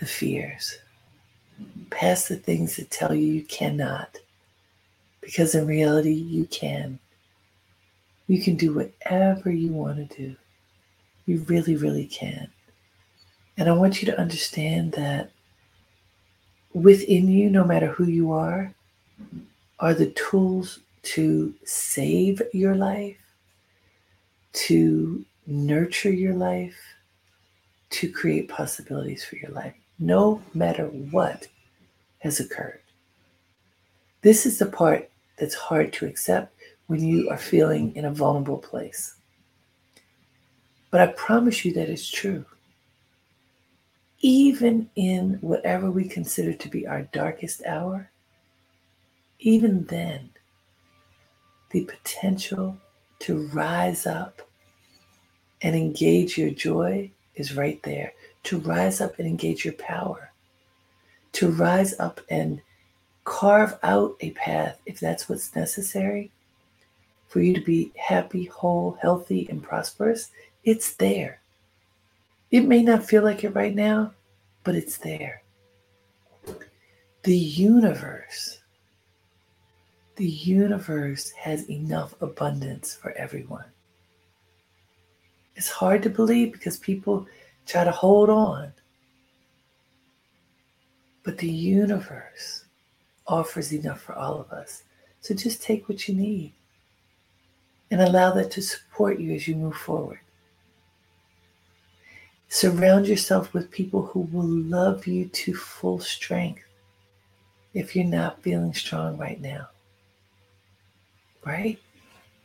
the 0.00 0.06
fears, 0.06 0.78
past 1.90 2.28
the 2.28 2.36
things 2.36 2.76
that 2.76 2.90
tell 2.90 3.14
you 3.14 3.32
you 3.32 3.44
cannot. 3.44 4.18
Because 5.20 5.54
in 5.54 5.66
reality, 5.66 6.12
you 6.12 6.46
can. 6.46 6.98
You 8.26 8.42
can 8.42 8.56
do 8.56 8.74
whatever 8.74 9.50
you 9.50 9.72
want 9.72 10.10
to 10.10 10.16
do. 10.16 10.36
You 11.26 11.44
really, 11.48 11.76
really 11.76 12.06
can. 12.06 12.48
And 13.56 13.68
I 13.68 13.72
want 13.72 14.00
you 14.00 14.06
to 14.06 14.18
understand 14.18 14.92
that 14.92 15.30
within 16.72 17.28
you, 17.28 17.50
no 17.50 17.64
matter 17.64 17.88
who 17.88 18.04
you 18.04 18.32
are, 18.32 18.72
are 19.78 19.94
the 19.94 20.10
tools 20.10 20.80
to 21.02 21.54
save 21.64 22.42
your 22.52 22.74
life, 22.74 23.17
to 24.52 25.24
nurture 25.46 26.12
your 26.12 26.34
life, 26.34 26.78
to 27.90 28.10
create 28.10 28.48
possibilities 28.48 29.24
for 29.24 29.36
your 29.36 29.50
life, 29.50 29.74
no 29.98 30.42
matter 30.54 30.86
what 30.86 31.48
has 32.18 32.40
occurred. 32.40 32.80
This 34.22 34.46
is 34.46 34.58
the 34.58 34.66
part 34.66 35.10
that's 35.38 35.54
hard 35.54 35.92
to 35.94 36.06
accept 36.06 36.54
when 36.86 37.04
you 37.04 37.30
are 37.30 37.38
feeling 37.38 37.94
in 37.94 38.04
a 38.04 38.12
vulnerable 38.12 38.58
place. 38.58 39.14
But 40.90 41.00
I 41.00 41.06
promise 41.08 41.64
you 41.64 41.72
that 41.74 41.88
it's 41.88 42.10
true. 42.10 42.44
Even 44.20 44.90
in 44.96 45.38
whatever 45.40 45.90
we 45.90 46.08
consider 46.08 46.52
to 46.52 46.68
be 46.68 46.86
our 46.86 47.02
darkest 47.12 47.64
hour, 47.64 48.10
even 49.38 49.84
then, 49.84 50.30
the 51.70 51.84
potential 51.84 52.76
to 53.20 53.46
rise 53.48 54.06
up 54.06 54.42
and 55.62 55.74
engage 55.74 56.38
your 56.38 56.50
joy 56.50 57.10
is 57.34 57.56
right 57.56 57.82
there. 57.82 58.12
To 58.44 58.58
rise 58.58 59.00
up 59.00 59.18
and 59.18 59.26
engage 59.26 59.64
your 59.64 59.74
power. 59.74 60.30
To 61.32 61.50
rise 61.50 61.98
up 61.98 62.20
and 62.30 62.60
carve 63.24 63.78
out 63.82 64.16
a 64.20 64.30
path 64.30 64.80
if 64.86 65.00
that's 65.00 65.28
what's 65.28 65.54
necessary 65.54 66.30
for 67.28 67.40
you 67.40 67.52
to 67.52 67.60
be 67.60 67.92
happy, 67.96 68.46
whole, 68.46 68.98
healthy, 69.02 69.46
and 69.50 69.62
prosperous. 69.62 70.30
It's 70.64 70.94
there. 70.94 71.40
It 72.50 72.64
may 72.64 72.82
not 72.82 73.04
feel 73.04 73.22
like 73.22 73.44
it 73.44 73.54
right 73.54 73.74
now, 73.74 74.12
but 74.64 74.74
it's 74.74 74.96
there. 74.96 75.42
The 77.24 77.36
universe 77.36 78.57
The 80.18 80.26
universe 80.26 81.30
has 81.30 81.70
enough 81.70 82.12
abundance 82.20 82.92
for 82.92 83.12
everyone. 83.12 83.66
It's 85.54 85.70
hard 85.70 86.02
to 86.02 86.10
believe 86.10 86.52
because 86.52 86.76
people 86.76 87.28
try 87.66 87.84
to 87.84 87.92
hold 87.92 88.28
on. 88.28 88.72
But 91.22 91.38
the 91.38 91.48
universe 91.48 92.64
offers 93.28 93.72
enough 93.72 94.00
for 94.00 94.16
all 94.16 94.40
of 94.40 94.50
us. 94.50 94.82
So 95.20 95.36
just 95.36 95.62
take 95.62 95.88
what 95.88 96.08
you 96.08 96.16
need 96.16 96.52
and 97.92 98.00
allow 98.00 98.32
that 98.32 98.50
to 98.50 98.60
support 98.60 99.20
you 99.20 99.32
as 99.34 99.46
you 99.46 99.54
move 99.54 99.76
forward. 99.76 100.18
Surround 102.48 103.06
yourself 103.06 103.54
with 103.54 103.70
people 103.70 104.02
who 104.02 104.22
will 104.32 104.48
love 104.48 105.06
you 105.06 105.26
to 105.26 105.54
full 105.54 106.00
strength 106.00 106.64
if 107.72 107.94
you're 107.94 108.04
not 108.04 108.42
feeling 108.42 108.74
strong 108.74 109.16
right 109.16 109.40
now. 109.40 109.68
Right? 111.44 111.78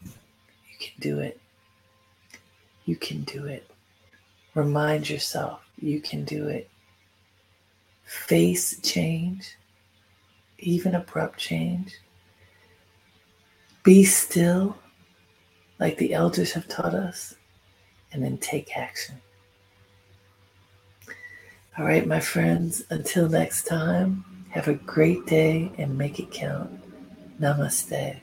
You 0.03 0.77
can 0.79 0.93
do 0.99 1.19
it. 1.19 1.39
You 2.85 2.95
can 2.95 3.23
do 3.23 3.45
it. 3.45 3.69
Remind 4.55 5.09
yourself 5.09 5.61
you 5.79 5.99
can 5.99 6.23
do 6.25 6.47
it. 6.47 6.69
Face 8.05 8.79
change, 8.81 9.55
even 10.59 10.95
abrupt 10.95 11.39
change. 11.39 11.93
Be 13.83 14.03
still, 14.03 14.77
like 15.79 15.97
the 15.97 16.13
elders 16.13 16.53
have 16.53 16.67
taught 16.67 16.93
us, 16.93 17.35
and 18.11 18.23
then 18.23 18.37
take 18.37 18.77
action. 18.77 19.15
All 21.77 21.85
right, 21.85 22.05
my 22.05 22.19
friends, 22.19 22.83
until 22.91 23.27
next 23.27 23.65
time, 23.65 24.23
have 24.49 24.67
a 24.67 24.75
great 24.75 25.25
day 25.25 25.71
and 25.79 25.97
make 25.97 26.19
it 26.19 26.29
count. 26.29 26.69
Namaste. 27.41 28.21